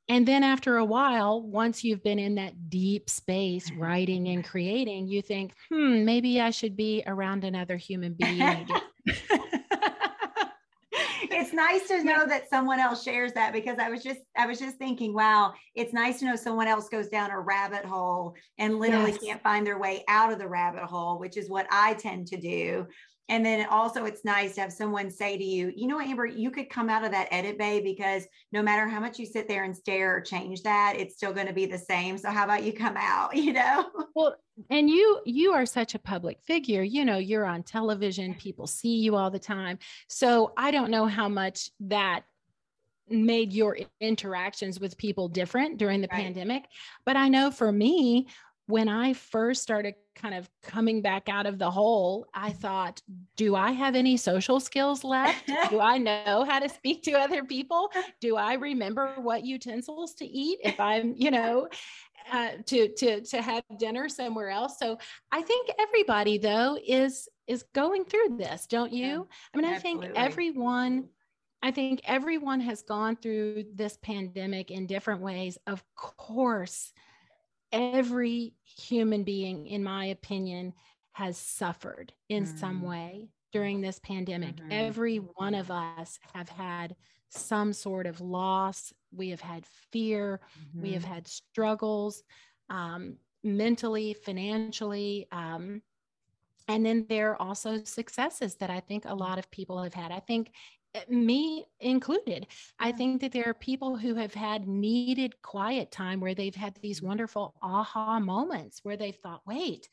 and 0.07 0.27
then 0.27 0.43
after 0.43 0.77
a 0.77 0.85
while, 0.85 1.41
once 1.41 1.83
you've 1.83 2.03
been 2.03 2.19
in 2.19 2.35
that 2.35 2.69
deep 2.69 3.09
space 3.09 3.71
writing 3.71 4.27
and 4.27 4.43
creating, 4.43 5.07
you 5.07 5.21
think, 5.21 5.53
hmm, 5.71 6.05
maybe 6.05 6.39
I 6.39 6.51
should 6.51 6.75
be 6.75 7.03
around 7.07 7.43
another 7.43 7.77
human 7.77 8.13
being. 8.13 8.67
it's 11.35 11.53
nice 11.53 11.87
to 11.89 12.03
know 12.03 12.25
that 12.25 12.49
someone 12.49 12.79
else 12.79 13.03
shares 13.03 13.33
that 13.33 13.51
because 13.51 13.77
I 13.77 13.89
was 13.89 14.01
just 14.01 14.21
I 14.37 14.47
was 14.47 14.57
just 14.57 14.77
thinking, 14.77 15.13
wow, 15.13 15.53
it's 15.75 15.93
nice 15.93 16.19
to 16.19 16.25
know 16.25 16.35
someone 16.35 16.67
else 16.67 16.87
goes 16.87 17.09
down 17.09 17.29
a 17.29 17.39
rabbit 17.39 17.83
hole 17.83 18.35
and 18.57 18.79
literally 18.79 19.11
yes. 19.11 19.21
can't 19.21 19.43
find 19.43 19.67
their 19.67 19.77
way 19.77 20.05
out 20.07 20.31
of 20.31 20.39
the 20.39 20.47
rabbit 20.47 20.83
hole, 20.83 21.19
which 21.19 21.35
is 21.35 21.49
what 21.49 21.67
I 21.69 21.95
tend 21.95 22.27
to 22.27 22.37
do. 22.37 22.87
And 23.29 23.45
then 23.45 23.67
also, 23.69 24.05
it's 24.05 24.23
nice 24.23 24.55
to 24.55 24.61
have 24.61 24.73
someone 24.73 25.09
say 25.09 25.37
to 25.37 25.43
you, 25.43 25.71
you 25.75 25.87
know, 25.87 25.99
Amber, 25.99 26.25
you 26.25 26.51
could 26.51 26.69
come 26.69 26.89
out 26.89 27.03
of 27.03 27.11
that 27.11 27.27
edit 27.31 27.57
bay 27.57 27.81
because 27.81 28.25
no 28.51 28.61
matter 28.61 28.87
how 28.87 28.99
much 28.99 29.17
you 29.17 29.25
sit 29.25 29.47
there 29.47 29.63
and 29.63 29.75
stare 29.75 30.17
or 30.17 30.21
change 30.21 30.61
that, 30.63 30.95
it's 30.97 31.15
still 31.15 31.33
going 31.33 31.47
to 31.47 31.53
be 31.53 31.65
the 31.65 31.77
same. 31.77 32.17
So, 32.17 32.29
how 32.29 32.43
about 32.43 32.63
you 32.63 32.73
come 32.73 32.95
out, 32.97 33.35
you 33.35 33.53
know? 33.53 33.89
Well, 34.15 34.35
and 34.69 34.89
you 34.89 35.21
you 35.25 35.53
are 35.53 35.65
such 35.65 35.95
a 35.95 35.99
public 35.99 36.39
figure 36.45 36.81
you 36.81 37.03
know 37.03 37.17
you're 37.17 37.45
on 37.45 37.61
television 37.61 38.33
people 38.33 38.67
see 38.67 38.95
you 38.97 39.15
all 39.15 39.29
the 39.29 39.39
time 39.39 39.77
so 40.07 40.53
i 40.55 40.71
don't 40.71 40.89
know 40.89 41.05
how 41.05 41.27
much 41.27 41.69
that 41.81 42.21
made 43.09 43.53
your 43.53 43.77
interactions 43.99 44.79
with 44.79 44.97
people 44.97 45.27
different 45.27 45.77
during 45.77 46.01
the 46.01 46.07
right. 46.11 46.23
pandemic 46.23 46.63
but 47.05 47.17
i 47.17 47.27
know 47.27 47.51
for 47.51 47.71
me 47.71 48.27
when 48.67 48.89
I 48.89 49.13
first 49.13 49.61
started 49.61 49.95
kind 50.15 50.33
of 50.33 50.49
coming 50.63 51.01
back 51.01 51.29
out 51.29 51.45
of 51.45 51.59
the 51.59 51.69
hole, 51.69 52.27
I 52.33 52.51
thought, 52.51 53.01
do 53.35 53.55
I 53.55 53.71
have 53.71 53.95
any 53.95 54.17
social 54.17 54.59
skills 54.59 55.03
left? 55.03 55.45
do 55.69 55.79
I 55.79 55.97
know 55.97 56.45
how 56.47 56.59
to 56.59 56.69
speak 56.69 57.03
to 57.03 57.11
other 57.13 57.43
people? 57.43 57.91
Do 58.21 58.37
I 58.37 58.53
remember 58.53 59.13
what 59.17 59.45
utensils 59.45 60.15
to 60.15 60.25
eat 60.25 60.59
if 60.63 60.79
I'm, 60.79 61.13
you 61.15 61.31
know, 61.31 61.67
uh, 62.31 62.51
to 62.65 62.87
to 62.87 63.21
to 63.21 63.41
have 63.41 63.63
dinner 63.77 64.09
somewhere 64.09 64.49
else? 64.49 64.79
So 64.79 64.97
I 65.31 65.41
think 65.43 65.69
everybody 65.79 66.39
though 66.39 66.77
is 66.85 67.29
is 67.45 67.63
going 67.73 68.05
through 68.05 68.37
this, 68.37 68.65
don't 68.65 68.91
you? 68.91 69.27
I 69.53 69.57
mean, 69.57 69.65
absolutely. 69.65 70.07
I 70.07 70.11
think 70.11 70.19
everyone 70.19 71.09
I 71.61 71.71
think 71.71 72.01
everyone 72.03 72.59
has 72.61 72.83
gone 72.83 73.15
through 73.15 73.65
this 73.73 73.97
pandemic 73.97 74.69
in 74.71 74.85
different 74.85 75.21
ways. 75.21 75.57
Of 75.65 75.83
course, 75.95 76.93
every 77.71 78.53
human 78.63 79.23
being, 79.23 79.67
in 79.67 79.83
my 79.83 80.05
opinion, 80.05 80.73
has 81.13 81.37
suffered 81.37 82.13
in 82.29 82.45
mm. 82.45 82.59
some 82.59 82.81
way 82.81 83.29
during 83.51 83.81
this 83.81 83.99
pandemic. 83.99 84.57
Mm-hmm. 84.57 84.71
Every 84.71 85.17
one 85.17 85.55
of 85.55 85.71
us 85.71 86.19
have 86.33 86.49
had 86.49 86.95
some 87.29 87.73
sort 87.73 88.05
of 88.05 88.21
loss. 88.21 88.91
We 89.13 89.29
have 89.29 89.41
had 89.41 89.65
fear. 89.91 90.41
Mm-hmm. 90.59 90.81
We 90.81 90.91
have 90.93 91.03
mm-hmm. 91.03 91.13
had 91.13 91.27
struggles 91.27 92.23
um, 92.69 93.17
mentally, 93.43 94.13
financially. 94.13 95.27
Um, 95.31 95.81
and 96.67 96.85
then 96.85 97.05
there 97.07 97.31
are 97.31 97.41
also 97.41 97.83
successes 97.83 98.55
that 98.55 98.69
I 98.69 98.79
think 98.79 99.05
a 99.05 99.13
lot 99.13 99.37
of 99.37 99.49
people 99.51 99.81
have 99.81 99.93
had. 99.93 100.11
I 100.11 100.19
think 100.19 100.51
me 101.09 101.65
included. 101.79 102.47
I 102.79 102.91
think 102.91 103.21
that 103.21 103.31
there 103.31 103.47
are 103.47 103.53
people 103.53 103.97
who 103.97 104.15
have 104.15 104.33
had 104.33 104.67
needed 104.67 105.41
quiet 105.41 105.91
time 105.91 106.19
where 106.19 106.35
they've 106.35 106.55
had 106.55 106.75
these 106.81 106.97
mm-hmm. 106.97 107.07
wonderful 107.07 107.53
aha 107.61 108.19
moments 108.19 108.79
where 108.83 108.97
they've 108.97 109.15
thought, 109.15 109.41
wait, 109.45 109.89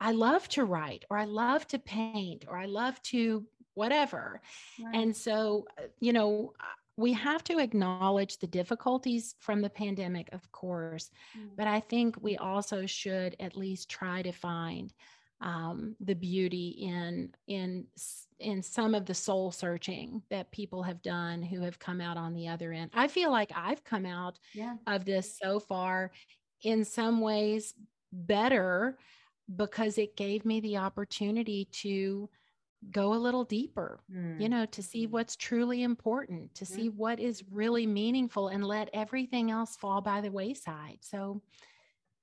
I 0.00 0.12
love 0.12 0.48
to 0.50 0.64
write, 0.64 1.04
or 1.10 1.18
I 1.18 1.24
love 1.24 1.66
to 1.68 1.78
paint, 1.78 2.44
or 2.48 2.56
I 2.56 2.66
love 2.66 3.00
to 3.04 3.44
whatever. 3.74 4.40
Right. 4.82 4.94
And 4.94 5.16
so, 5.16 5.66
uh, 5.78 5.84
you 6.00 6.12
know, 6.12 6.52
uh, 6.60 6.64
we 6.96 7.12
have 7.12 7.44
to 7.44 7.58
acknowledge 7.58 8.38
the 8.38 8.46
difficulties 8.48 9.36
from 9.38 9.60
the 9.60 9.70
pandemic, 9.70 10.28
of 10.32 10.50
course, 10.50 11.10
mm. 11.38 11.48
but 11.56 11.68
I 11.68 11.78
think 11.80 12.16
we 12.20 12.36
also 12.36 12.86
should 12.86 13.36
at 13.38 13.56
least 13.56 13.88
try 13.88 14.22
to 14.22 14.32
find 14.32 14.92
um, 15.40 15.94
the 16.00 16.14
beauty 16.14 16.68
in 16.80 17.32
in 17.46 17.86
in 18.40 18.62
some 18.62 18.94
of 18.94 19.04
the 19.04 19.14
soul 19.14 19.50
searching 19.50 20.22
that 20.30 20.50
people 20.50 20.82
have 20.82 21.02
done 21.02 21.42
who 21.42 21.60
have 21.60 21.78
come 21.78 22.00
out 22.00 22.16
on 22.16 22.34
the 22.34 22.48
other 22.48 22.72
end. 22.72 22.90
I 22.94 23.08
feel 23.08 23.30
like 23.30 23.52
I've 23.54 23.84
come 23.84 24.06
out 24.06 24.38
yeah. 24.54 24.76
of 24.86 25.04
this 25.04 25.38
so 25.42 25.58
far 25.58 26.12
in 26.62 26.84
some 26.84 27.20
ways 27.20 27.74
better 28.12 28.96
because 29.56 29.98
it 29.98 30.16
gave 30.16 30.44
me 30.44 30.60
the 30.60 30.76
opportunity 30.76 31.68
to 31.72 32.28
go 32.90 33.14
a 33.14 33.16
little 33.16 33.44
deeper, 33.44 34.00
mm. 34.12 34.40
you 34.40 34.48
know, 34.48 34.66
to 34.66 34.82
see 34.82 35.04
mm-hmm. 35.04 35.14
what's 35.14 35.36
truly 35.36 35.82
important, 35.82 36.54
to 36.54 36.64
mm. 36.64 36.68
see 36.68 36.88
what 36.90 37.18
is 37.18 37.42
really 37.50 37.86
meaningful 37.86 38.48
and 38.48 38.64
let 38.64 38.88
everything 38.92 39.50
else 39.50 39.76
fall 39.76 40.00
by 40.00 40.20
the 40.20 40.30
wayside. 40.30 40.98
So, 41.00 41.42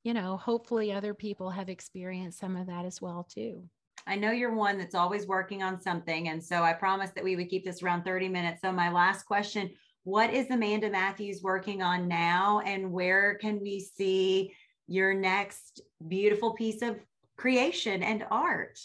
you 0.05 0.13
know, 0.13 0.37
hopefully 0.37 0.93
other 0.93 1.15
people 1.15 1.49
have 1.49 1.67
experienced 1.67 2.39
some 2.39 2.55
of 2.55 2.67
that 2.67 2.85
as 2.85 3.01
well 3.01 3.27
too. 3.27 3.63
I 4.05 4.15
know 4.15 4.29
you're 4.29 4.53
one 4.53 4.77
that's 4.77 4.93
always 4.93 5.25
working 5.25 5.63
on 5.63 5.81
something. 5.81 6.29
And 6.29 6.41
so 6.41 6.61
I 6.61 6.73
promised 6.73 7.15
that 7.15 7.23
we 7.23 7.35
would 7.35 7.49
keep 7.49 7.65
this 7.65 7.81
around 7.81 8.03
30 8.03 8.29
minutes. 8.29 8.61
So, 8.61 8.71
my 8.71 8.91
last 8.91 9.23
question 9.23 9.71
What 10.03 10.31
is 10.31 10.51
Amanda 10.51 10.91
Matthews 10.91 11.41
working 11.41 11.81
on 11.81 12.07
now? 12.07 12.61
And 12.67 12.91
where 12.91 13.35
can 13.35 13.59
we 13.59 13.79
see 13.79 14.53
your 14.87 15.15
next 15.15 15.81
beautiful 16.07 16.53
piece 16.53 16.83
of 16.83 16.99
creation 17.35 18.03
and 18.03 18.25
art? 18.29 18.79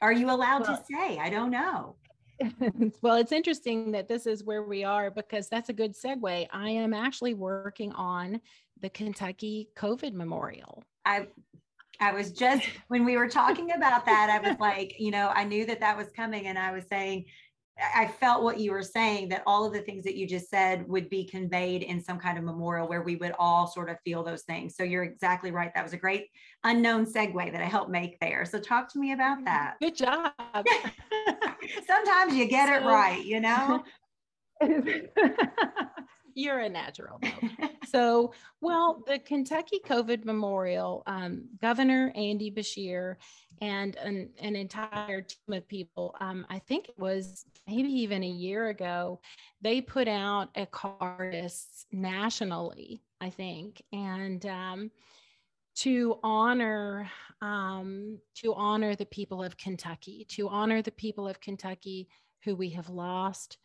Are 0.00 0.12
you 0.12 0.30
allowed 0.30 0.68
well, 0.68 0.76
to 0.76 0.84
say? 0.88 1.18
I 1.18 1.28
don't 1.28 1.50
know. 1.50 1.96
well, 3.02 3.16
it's 3.16 3.32
interesting 3.32 3.90
that 3.92 4.06
this 4.06 4.26
is 4.26 4.44
where 4.44 4.62
we 4.62 4.84
are 4.84 5.10
because 5.10 5.48
that's 5.48 5.70
a 5.70 5.72
good 5.72 5.94
segue. 5.94 6.46
I 6.52 6.68
am 6.68 6.94
actually 6.94 7.34
working 7.34 7.92
on 7.94 8.40
the 8.80 8.90
Kentucky 8.90 9.68
COVID 9.76 10.12
Memorial. 10.12 10.82
I 11.04 11.28
I 12.00 12.12
was 12.12 12.32
just 12.32 12.66
when 12.88 13.04
we 13.04 13.16
were 13.16 13.28
talking 13.28 13.72
about 13.72 14.04
that, 14.06 14.28
I 14.30 14.46
was 14.46 14.58
like, 14.58 14.96
you 14.98 15.10
know, 15.10 15.32
I 15.34 15.44
knew 15.44 15.64
that 15.66 15.80
that 15.80 15.96
was 15.96 16.08
coming, 16.14 16.46
and 16.46 16.58
I 16.58 16.72
was 16.72 16.84
saying, 16.88 17.24
I 17.78 18.06
felt 18.06 18.42
what 18.42 18.58
you 18.58 18.72
were 18.72 18.82
saying 18.82 19.28
that 19.28 19.42
all 19.46 19.66
of 19.66 19.72
the 19.74 19.80
things 19.80 20.02
that 20.04 20.16
you 20.16 20.26
just 20.26 20.48
said 20.48 20.88
would 20.88 21.10
be 21.10 21.26
conveyed 21.26 21.82
in 21.82 22.02
some 22.02 22.18
kind 22.18 22.38
of 22.38 22.44
memorial 22.44 22.88
where 22.88 23.02
we 23.02 23.16
would 23.16 23.34
all 23.38 23.66
sort 23.66 23.90
of 23.90 23.98
feel 24.02 24.24
those 24.24 24.42
things. 24.42 24.76
So 24.76 24.82
you're 24.82 25.04
exactly 25.04 25.50
right. 25.50 25.70
That 25.74 25.84
was 25.84 25.92
a 25.92 25.98
great 25.98 26.28
unknown 26.64 27.04
segue 27.04 27.52
that 27.52 27.60
I 27.60 27.66
helped 27.66 27.90
make 27.90 28.18
there. 28.18 28.46
So 28.46 28.58
talk 28.58 28.90
to 28.92 28.98
me 28.98 29.12
about 29.12 29.38
mm-hmm. 29.38 29.44
that. 29.44 29.76
Good 29.78 29.94
job. 29.94 30.32
Sometimes 31.86 32.34
you 32.34 32.46
get 32.46 32.68
so, 32.68 32.76
it 32.76 32.84
right, 32.90 33.22
you 33.22 33.40
know? 33.40 33.84
You're 36.36 36.60
a 36.60 36.68
natural. 36.68 37.18
so, 37.86 38.34
well, 38.60 39.02
the 39.06 39.18
Kentucky 39.18 39.80
COVID 39.82 40.26
Memorial, 40.26 41.02
um, 41.06 41.46
Governor 41.62 42.12
Andy 42.14 42.50
Beshear 42.50 43.16
and 43.62 43.96
an, 43.96 44.28
an 44.38 44.54
entire 44.54 45.22
team 45.22 45.56
of 45.56 45.66
people, 45.66 46.14
um, 46.20 46.44
I 46.50 46.58
think 46.58 46.90
it 46.90 46.98
was 46.98 47.46
maybe 47.66 47.88
even 47.88 48.22
a 48.22 48.28
year 48.28 48.68
ago, 48.68 49.18
they 49.62 49.80
put 49.80 50.08
out 50.08 50.50
a 50.56 50.66
card 50.66 51.34
nationally, 51.90 53.02
I 53.18 53.30
think, 53.30 53.80
and 53.90 54.44
um, 54.44 54.90
to 55.76 56.18
honor 56.22 57.10
um, 57.40 58.18
to 58.34 58.52
honor 58.52 58.94
the 58.94 59.06
people 59.06 59.42
of 59.42 59.56
Kentucky, 59.56 60.26
to 60.30 60.50
honor 60.50 60.82
the 60.82 60.92
people 60.92 61.26
of 61.26 61.40
Kentucky 61.40 62.08
who 62.44 62.54
we 62.54 62.68
have 62.70 62.90
lost, 62.90 63.56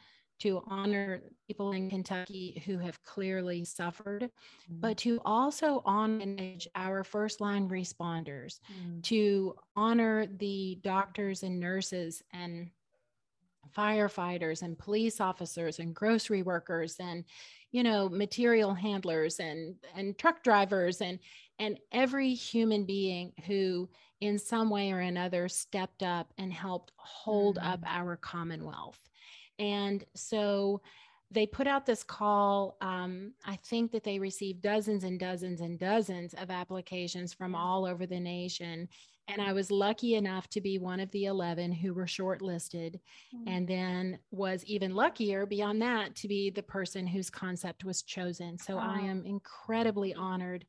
to 0.42 0.64
honor 0.68 1.22
people 1.48 1.72
in 1.72 1.89
Kentucky 1.89 2.64
who 2.66 2.78
have 2.80 3.02
clearly 3.04 3.64
suffered, 3.64 4.24
mm-hmm. 4.24 4.80
but 4.80 4.98
to 4.98 5.22
also 5.24 5.84
honor 5.86 6.56
our 6.76 7.04
first 7.04 7.42
line 7.42 7.70
responders, 7.70 8.60
mm-hmm. 8.74 9.02
to 9.02 9.56
honor 9.76 10.26
the 10.38 10.80
doctors 10.84 11.44
and 11.44 11.60
nurses 11.60 12.24
and 12.34 12.70
firefighters 13.78 14.64
and 14.64 14.78
police 14.78 15.22
officers 15.22 15.80
and 15.80 15.96
grocery 15.96 16.42
workers 16.42 16.98
and 17.00 17.24
you 17.72 17.84
know 17.84 18.10
material 18.10 18.74
handlers 18.74 19.39
and 19.39 19.76
and 19.96 20.18
truck 20.18 20.44
drivers 20.44 21.00
and 21.00 21.20
and 21.60 21.80
every 21.94 22.34
human 22.34 22.84
being 22.84 23.32
who 23.46 23.88
in 24.20 24.38
some 24.38 24.70
way 24.70 24.92
or 24.92 25.00
another 25.00 25.48
stepped 25.48 26.04
up 26.04 26.34
and 26.38 26.52
helped 26.52 26.92
hold 26.98 27.58
mm-hmm. 27.58 27.68
up 27.68 27.80
our 27.86 28.18
commonwealth 28.18 29.00
and 29.62 30.03
so 30.16 30.82
they 31.30 31.45
put 31.45 31.68
out 31.68 31.86
this 31.86 32.03
call. 32.03 32.76
Um, 32.82 33.34
I 33.45 33.55
think 33.55 33.91
that 33.91 34.03
they 34.03 34.20
received 34.20 34.62
dozens 34.62 35.05
and 35.05 35.20
dozens 35.20 35.62
and 35.62 35.80
dozens 35.80 36.34
of 36.34 36.49
applications 36.49 37.34
from 37.34 37.55
all 37.55 37.86
over 37.86 38.05
the 38.05 38.20
nation. 38.20 38.89
And 39.28 39.41
I 39.41 39.53
was 39.53 39.72
lucky 39.72 40.16
enough 40.16 40.49
to 40.49 40.59
be 40.59 40.78
one 40.78 40.99
of 40.99 41.09
the 41.12 41.26
11 41.26 41.72
who 41.72 41.93
were 41.93 42.07
shortlisted, 42.07 42.99
mm-hmm. 43.34 43.47
and 43.47 43.68
then 43.68 44.20
was 44.32 44.66
even 44.66 44.95
luckier 44.95 45.45
beyond 45.45 45.82
that 45.84 46.16
to 46.18 46.28
be 46.28 46.49
the 46.49 46.64
person 46.64 47.07
whose 47.07 47.30
concept 47.30 47.86
was 47.86 48.01
chosen. 48.01 48.57
So 48.57 48.76
oh. 48.76 48.80
I 48.80 48.99
am 48.99 49.24
incredibly 49.26 50.14
honored 50.14 50.66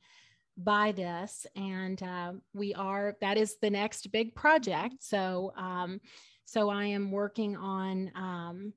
by 0.59 0.93
this. 0.93 1.47
And 1.57 2.01
uh, 2.03 2.35
we 2.53 2.75
are, 2.75 3.17
that 3.21 3.39
is 3.39 3.57
the 3.57 3.71
next 3.71 4.13
big 4.13 4.35
project. 4.35 4.97
So, 5.01 5.53
um, 5.57 6.01
so 6.45 6.69
I 6.69 6.85
am 6.85 7.11
working 7.11 7.57
on 7.57 8.13
um, 8.15 8.73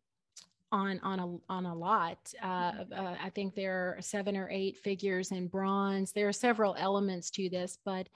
on 0.72 1.00
on 1.04 1.20
a 1.20 1.52
on 1.52 1.66
a 1.66 1.76
lot. 1.76 2.18
Uh, 2.42 2.72
uh, 2.96 3.16
I 3.22 3.30
think 3.34 3.56
there 3.56 3.96
are 3.98 4.02
seven 4.02 4.36
or 4.36 4.50
eight 4.50 4.78
figures 4.78 5.32
in 5.32 5.48
bronze. 5.48 6.12
There 6.12 6.28
are 6.28 6.34
several 6.34 6.76
elements 6.78 7.30
to 7.32 7.50
this, 7.50 7.78
but 7.86 8.08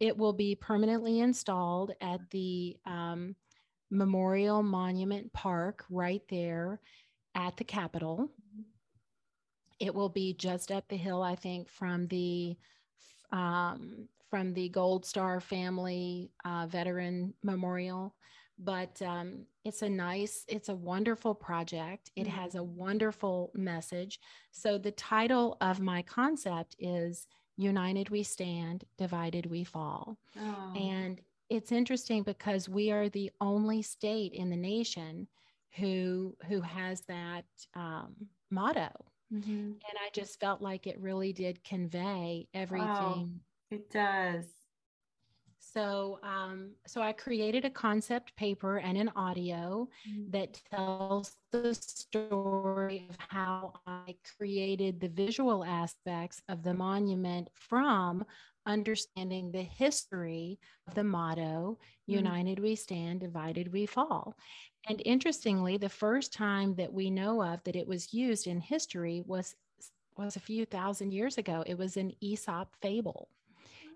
it 0.00 0.16
will 0.16 0.32
be 0.32 0.54
permanently 0.54 1.20
installed 1.20 1.92
at 2.00 2.20
the 2.30 2.76
um, 2.86 3.34
Memorial 3.90 4.62
Monument 4.62 5.32
Park 5.32 5.84
right 5.90 6.22
there 6.28 6.80
at 7.34 7.56
the 7.56 7.64
Capitol. 7.64 8.30
It 9.78 9.94
will 9.94 10.08
be 10.08 10.34
just 10.34 10.72
up 10.72 10.88
the 10.88 10.96
hill, 10.96 11.22
I 11.22 11.34
think, 11.34 11.68
from 11.68 12.06
the 12.08 12.56
um, 13.32 14.08
from 14.30 14.54
the 14.54 14.68
Gold 14.68 15.04
Star 15.04 15.40
Family 15.40 16.30
uh, 16.44 16.66
Veteran 16.66 17.34
Memorial 17.42 18.14
but 18.58 19.00
um, 19.02 19.44
it's 19.64 19.82
a 19.82 19.88
nice 19.88 20.44
it's 20.48 20.68
a 20.68 20.74
wonderful 20.74 21.34
project 21.34 22.10
it 22.16 22.26
mm-hmm. 22.26 22.36
has 22.36 22.54
a 22.54 22.62
wonderful 22.62 23.50
message 23.54 24.18
so 24.50 24.78
the 24.78 24.92
title 24.92 25.56
of 25.60 25.80
my 25.80 26.02
concept 26.02 26.76
is 26.78 27.26
united 27.56 28.08
we 28.10 28.22
stand 28.22 28.84
divided 28.98 29.46
we 29.46 29.64
fall 29.64 30.18
oh. 30.40 30.72
and 30.74 31.20
it's 31.48 31.72
interesting 31.72 32.22
because 32.22 32.68
we 32.68 32.90
are 32.90 33.08
the 33.08 33.30
only 33.40 33.82
state 33.82 34.32
in 34.32 34.50
the 34.50 34.56
nation 34.56 35.26
who 35.76 36.34
who 36.48 36.60
has 36.60 37.02
that 37.02 37.44
um, 37.74 38.14
motto 38.50 38.90
mm-hmm. 39.32 39.50
and 39.50 39.98
i 40.04 40.08
just 40.12 40.40
felt 40.40 40.62
like 40.62 40.86
it 40.86 41.00
really 41.00 41.32
did 41.32 41.62
convey 41.64 42.46
everything 42.54 42.86
wow. 42.88 43.26
it 43.70 43.90
does 43.90 44.44
so, 45.76 46.18
um, 46.22 46.70
so 46.86 47.02
I 47.02 47.12
created 47.12 47.66
a 47.66 47.70
concept 47.70 48.34
paper 48.36 48.78
and 48.78 48.96
an 48.96 49.10
audio 49.14 49.88
mm-hmm. 50.08 50.30
that 50.30 50.58
tells 50.70 51.36
the 51.52 51.74
story 51.74 53.06
of 53.10 53.16
how 53.28 53.74
I 53.86 54.14
created 54.38 55.00
the 55.00 55.08
visual 55.08 55.64
aspects 55.64 56.40
of 56.48 56.62
the 56.62 56.72
monument 56.72 57.50
from 57.52 58.24
understanding 58.64 59.52
the 59.52 59.62
history 59.62 60.58
of 60.88 60.94
the 60.94 61.04
motto 61.04 61.78
mm-hmm. 61.78 62.12
united 62.14 62.58
we 62.58 62.74
stand 62.74 63.20
divided 63.20 63.72
we 63.72 63.86
fall 63.86 64.34
and 64.88 65.00
interestingly 65.04 65.76
the 65.76 65.88
first 65.88 66.32
time 66.32 66.74
that 66.74 66.92
we 66.92 67.08
know 67.08 67.40
of 67.40 67.62
that 67.62 67.76
it 67.76 67.86
was 67.86 68.12
used 68.12 68.48
in 68.48 68.60
history 68.60 69.22
was 69.24 69.54
was 70.18 70.34
a 70.34 70.40
few 70.40 70.64
thousand 70.64 71.12
years 71.12 71.38
ago 71.38 71.62
it 71.64 71.78
was 71.78 71.96
an 71.96 72.10
aesop 72.20 72.74
fable 72.82 73.28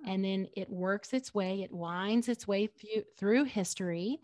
and 0.06 0.24
then 0.24 0.46
it 0.56 0.68
works 0.70 1.12
its 1.12 1.34
way, 1.34 1.62
it 1.62 1.72
winds 1.72 2.28
its 2.28 2.46
way 2.48 2.66
through, 2.66 3.02
through 3.16 3.44
history. 3.44 4.20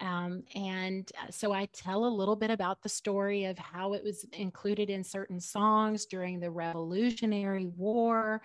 Um, 0.00 0.44
and 0.54 1.10
uh, 1.20 1.30
so 1.30 1.52
I 1.52 1.66
tell 1.66 2.04
a 2.04 2.08
little 2.08 2.36
bit 2.36 2.50
about 2.50 2.82
the 2.82 2.88
story 2.88 3.46
of 3.46 3.58
how 3.58 3.94
it 3.94 4.04
was 4.04 4.24
included 4.32 4.90
in 4.90 5.02
certain 5.02 5.40
songs 5.40 6.06
during 6.06 6.38
the 6.38 6.50
Revolutionary 6.50 7.66
War 7.66 8.40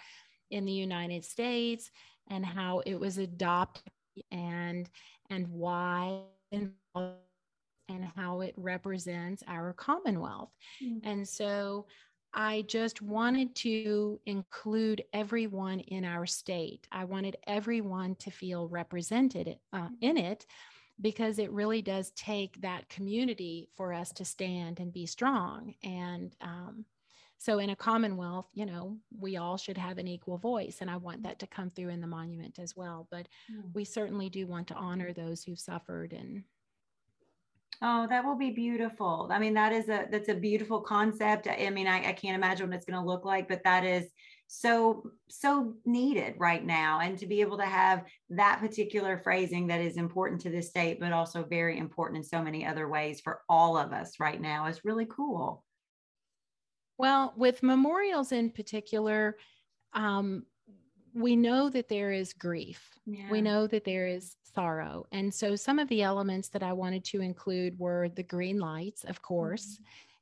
in 0.49 0.65
the 0.65 0.71
United 0.71 1.23
States 1.23 1.91
and 2.29 2.45
how 2.45 2.81
it 2.86 2.99
was 2.99 3.17
adopted 3.17 3.91
and 4.31 4.89
and 5.29 5.47
why 5.47 6.21
and, 6.51 6.71
and 6.95 8.05
how 8.15 8.41
it 8.41 8.53
represents 8.57 9.43
our 9.47 9.73
commonwealth. 9.73 10.51
Mm-hmm. 10.84 11.07
And 11.07 11.27
so 11.27 11.86
I 12.34 12.63
just 12.67 13.01
wanted 13.01 13.55
to 13.57 14.19
include 14.25 15.03
everyone 15.13 15.79
in 15.81 16.03
our 16.03 16.25
state. 16.25 16.88
I 16.91 17.03
wanted 17.03 17.38
everyone 17.45 18.15
to 18.15 18.31
feel 18.31 18.67
represented 18.67 19.57
uh, 19.71 19.89
in 20.01 20.17
it 20.17 20.45
because 21.01 21.39
it 21.39 21.51
really 21.51 21.81
does 21.81 22.11
take 22.11 22.61
that 22.61 22.89
community 22.89 23.69
for 23.75 23.93
us 23.93 24.11
to 24.13 24.25
stand 24.25 24.79
and 24.79 24.91
be 24.91 25.05
strong. 25.05 25.75
And 25.84 26.36
um, 26.41 26.86
so, 27.38 27.59
in 27.59 27.71
a 27.71 27.75
commonwealth, 27.75 28.47
you 28.53 28.65
know, 28.65 28.97
we 29.19 29.38
all 29.38 29.57
should 29.57 29.77
have 29.77 29.97
an 29.97 30.07
equal 30.07 30.38
voice. 30.38 30.77
And 30.81 30.89
I 30.89 30.97
want 30.97 31.23
that 31.23 31.39
to 31.39 31.47
come 31.47 31.69
through 31.69 31.89
in 31.89 32.01
the 32.01 32.07
monument 32.07 32.57
as 32.57 32.75
well. 32.75 33.07
But 33.11 33.27
mm. 33.51 33.63
we 33.73 33.84
certainly 33.86 34.29
do 34.29 34.47
want 34.47 34.67
to 34.69 34.75
honor 34.75 35.13
those 35.13 35.43
who've 35.43 35.59
suffered 35.59 36.13
and 36.13 36.43
Oh, 37.82 38.07
that 38.07 38.24
will 38.24 38.38
be 38.38 38.51
beautiful. 38.51 39.30
I 39.32 39.39
mean, 39.39 39.53
that 39.55 39.74
is 39.74 39.89
a 39.89 40.05
that's 40.09 40.30
a 40.30 40.36
beautiful 40.36 40.82
concept. 40.82 41.47
I 41.47 41.69
mean, 41.69 41.88
I, 41.88 42.09
I 42.09 42.13
can't 42.13 42.36
imagine 42.36 42.67
what 42.69 42.76
it's 42.78 42.86
going 42.86 43.01
to 43.01 43.05
look 43.05 43.26
like, 43.26 43.47
but 43.47 43.63
that 43.63 43.84
is 43.84 44.09
so 44.47 45.09
so 45.30 45.74
needed 45.86 46.36
right 46.38 46.63
now. 46.63 46.99
And 47.01 47.17
to 47.17 47.26
be 47.26 47.41
able 47.41 47.57
to 47.57 47.65
have 47.65 48.03
that 48.30 48.59
particular 48.59 49.17
phrasing 49.17 49.67
that 49.67 49.82
is 49.82 49.97
important 49.97 50.41
to 50.41 50.49
this 50.49 50.69
state, 50.69 50.99
but 50.99 51.11
also 51.11 51.43
very 51.43 51.78
important 51.78 52.17
in 52.17 52.24
so 52.24 52.41
many 52.41 52.65
other 52.65 52.88
ways 52.88 53.19
for 53.21 53.41
all 53.49 53.78
of 53.78 53.91
us 53.91 54.19
right 54.19 54.39
now 54.39 54.67
is 54.67 54.86
really 54.86 55.07
cool. 55.09 55.63
Well, 56.97 57.34
with 57.36 57.63
memorials 57.63 58.32
in 58.32 58.51
particular, 58.51 59.38
um, 59.93 60.45
we 61.13 61.36
know 61.36 61.69
that 61.69 61.89
there 61.89 62.11
is 62.11 62.34
grief. 62.34 62.82
Yeah. 63.05 63.30
We 63.30 63.41
know 63.41 63.67
that 63.67 63.84
there 63.84 64.07
is 64.07 64.36
sorrow. 64.54 65.06
And 65.12 65.34
so 65.34 65.56
some 65.56 65.80
of 65.80 65.88
the 65.89 66.01
elements 66.01 66.49
that 66.49 66.64
I 66.64 66.74
wanted 66.74 67.04
to 67.06 67.22
include 67.22 67.78
were 67.80 68.10
the 68.10 68.24
green 68.24 68.60
lights, 68.60 69.04
of 69.04 69.22
course, 69.22 69.80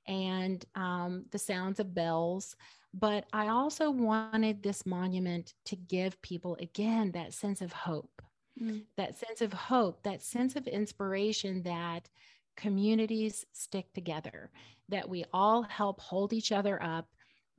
mm-hmm. 0.08 0.14
and 0.14 0.66
um, 0.76 1.26
the 1.32 1.40
sounds 1.40 1.80
of 1.80 1.94
bells. 1.94 2.56
But 2.94 3.26
I 3.32 3.48
also 3.48 3.90
wanted 3.90 4.62
this 4.62 4.86
monument 4.86 5.54
to 5.66 5.76
give 5.76 6.22
people, 6.22 6.58
again, 6.60 7.12
that 7.12 7.34
sense 7.34 7.62
of 7.62 7.72
hope, 7.72 8.22
mm-hmm. 8.62 8.80
that 8.98 9.18
sense 9.18 9.42
of 9.42 9.54
hope, 9.54 10.04
that 10.04 10.22
sense 10.22 10.56
of 10.56 10.68
inspiration 10.68 11.64
that 11.64 12.10
communities 12.58 13.46
stick 13.54 13.94
together, 13.94 14.52
that 14.90 15.08
we 15.08 15.24
all 15.32 15.64
help 15.64 16.02
hold 16.02 16.34
each 16.34 16.52
other 16.52 16.82
up 16.84 17.08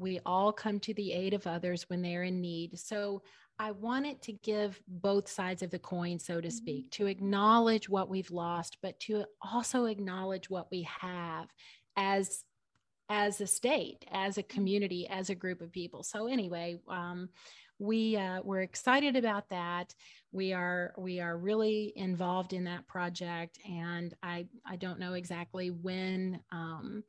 we 0.03 0.21
all 0.27 0.53
come 0.53 0.81
to 0.81 0.95
the 0.95 1.13
aid 1.13 1.33
of 1.33 1.47
others 1.47 1.89
when 1.89 2.03
they're 2.03 2.25
in 2.25 2.41
need. 2.41 2.79
So 2.79 3.23
I 3.59 3.71
wanted 3.73 4.23
to 4.23 4.33
give 4.33 4.81
both 4.89 5.29
sides 5.29 5.63
of 5.63 5.71
the 5.71 5.79
coin, 5.79 6.19
so 6.19 6.41
to 6.41 6.49
mm-hmm. 6.49 6.57
speak, 6.57 6.91
to 6.93 7.07
acknowledge 7.07 7.89
what 7.89 8.09
we've 8.09 8.31
lost, 8.31 8.79
but 8.83 8.99
to 9.01 9.25
also 9.41 9.85
acknowledge 9.87 10.51
what 10.51 10.71
we 10.71 10.89
have 11.01 11.49
as 11.97 12.45
as 13.09 13.41
a 13.41 13.47
state, 13.47 14.05
as 14.11 14.39
a 14.39 14.43
mm-hmm. 14.43 14.55
community, 14.55 15.09
as 15.09 15.31
a 15.31 15.35
group 15.35 15.61
of 15.61 15.73
people. 15.73 16.03
So 16.03 16.27
anyway, 16.27 16.79
um, 16.89 17.29
we 17.79 18.17
uh, 18.17 18.41
we're 18.43 18.63
excited 18.63 19.17
about 19.17 19.49
that. 19.51 19.95
We 20.33 20.53
are 20.53 20.95
we 20.97 21.21
are 21.21 21.37
really 21.37 21.93
involved 21.97 22.53
in 22.53 22.65
that 22.65 22.87
project, 22.89 23.59
and 23.69 24.15
I 24.23 24.47
I 24.67 24.77
don't 24.77 25.01
know 25.01 25.15
exactly 25.15 25.71
when. 25.71 26.41
Um, 26.51 27.05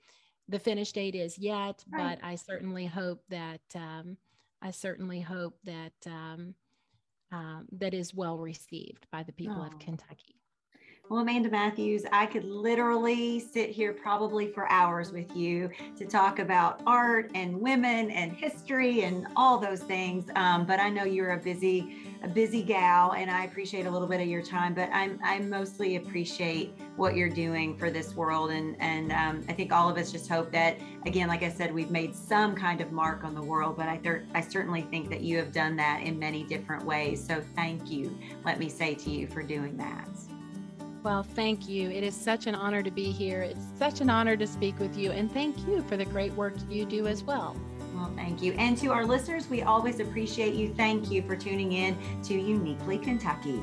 the 0.50 0.60
finish 0.60 0.92
date 0.92 1.16
is 1.16 1.38
yet, 1.40 1.84
right. 1.90 2.20
but 2.20 2.28
I 2.28 2.36
certainly 2.36 2.86
hope 2.86 3.24
that 3.30 3.62
um, 3.76 4.18
I 4.64 4.72
certainly 4.72 5.20
hope 5.20 5.58
that 5.66 5.94
um, 6.08 6.56
um, 7.32 7.68
that 7.74 7.94
is 7.94 8.14
well 8.14 8.38
received 8.38 9.08
by 9.12 9.24
the 9.24 9.34
people 9.34 9.60
oh. 9.60 9.66
of 9.66 9.78
Kentucky. 9.78 10.40
Well, 11.10 11.20
Amanda 11.20 11.50
Matthews, 11.50 12.06
I 12.14 12.26
could 12.26 12.46
literally 12.46 13.38
sit 13.38 13.70
here 13.70 13.92
probably 13.92 14.48
for 14.48 14.72
hours 14.72 15.12
with 15.12 15.36
you 15.36 15.70
to 15.98 16.06
talk 16.06 16.40
about 16.40 16.82
art 16.88 17.30
and 17.36 17.60
women 17.60 18.10
and 18.10 18.32
history 18.32 19.04
and 19.04 19.28
all 19.36 19.58
those 19.58 19.82
things. 19.82 20.30
Um, 20.38 20.66
but 20.66 20.80
I 20.80 20.90
know 20.90 21.04
you're 21.04 21.34
a 21.34 21.38
busy, 21.38 21.98
a 22.24 22.28
busy 22.30 22.64
gal, 22.64 23.12
and 23.14 23.30
I 23.30 23.44
appreciate 23.44 23.86
a 23.86 23.92
little 23.92 24.08
bit 24.08 24.22
of 24.22 24.28
your 24.28 24.42
time. 24.42 24.74
But 24.74 24.90
I'm, 24.94 25.20
I 25.22 25.40
mostly 25.40 25.98
appreciate 25.98 26.74
what 26.96 27.18
you're 27.18 27.30
doing 27.30 27.78
for 27.78 27.92
this 27.92 28.16
world, 28.16 28.52
and 28.52 28.78
and 28.80 29.12
um, 29.12 29.44
I 29.50 29.54
think 29.54 29.74
all 29.74 29.90
of 29.90 29.98
us 29.98 30.10
just 30.10 30.30
hope 30.30 30.54
that, 30.54 30.78
again, 31.06 31.28
like 31.28 31.44
I 31.44 31.50
said, 31.50 31.74
we've 31.74 31.92
made 31.92 32.16
some 32.16 32.56
kind 32.56 32.80
of 32.80 32.94
mark 32.94 33.26
on 33.26 33.36
the 33.36 33.44
world. 33.44 33.76
But 33.76 33.90
I, 33.90 33.98
th- 33.98 34.22
I 34.34 34.40
certainly 34.40 34.84
think 34.84 35.10
that 35.10 35.20
you 35.20 35.38
have 35.38 35.52
done 35.52 35.76
that 35.76 36.02
in 36.02 36.18
many 36.18 36.44
different 36.44 36.86
ways. 36.86 37.24
So 37.24 37.44
thank 37.56 37.92
you. 37.92 38.18
Let 38.46 38.58
me 38.58 38.70
say 38.70 38.96
to 38.96 39.12
you 39.12 39.28
for 39.28 39.44
doing 39.44 39.76
that. 39.78 40.08
Well, 41.04 41.24
thank 41.24 41.68
you. 41.68 41.90
It 41.90 42.02
is 42.04 42.16
such 42.16 42.48
an 42.48 42.56
honor 42.56 42.82
to 42.82 42.90
be 42.90 43.12
here. 43.12 43.42
It's 43.42 43.66
such 43.78 44.00
an 44.00 44.10
honor 44.10 44.38
to 44.38 44.48
speak 44.48 44.80
with 44.80 44.98
you. 44.98 45.12
And 45.12 45.30
thank 45.32 45.68
you 45.68 45.84
for 45.84 45.98
the 45.98 46.06
great 46.06 46.32
work 46.34 46.54
you 46.70 46.86
do 46.86 47.08
as 47.08 47.24
well. 47.24 47.58
Well, 47.94 48.12
thank 48.16 48.42
you. 48.42 48.54
And 48.54 48.78
to 48.78 48.88
our 48.88 49.06
listeners, 49.06 49.50
we 49.50 49.64
always 49.64 50.00
appreciate 50.00 50.54
you. 50.56 50.74
Thank 50.74 51.12
you 51.12 51.22
for 51.24 51.36
tuning 51.36 51.74
in 51.74 51.98
to 52.24 52.34
Uniquely 52.34 52.98
Kentucky. 52.98 53.62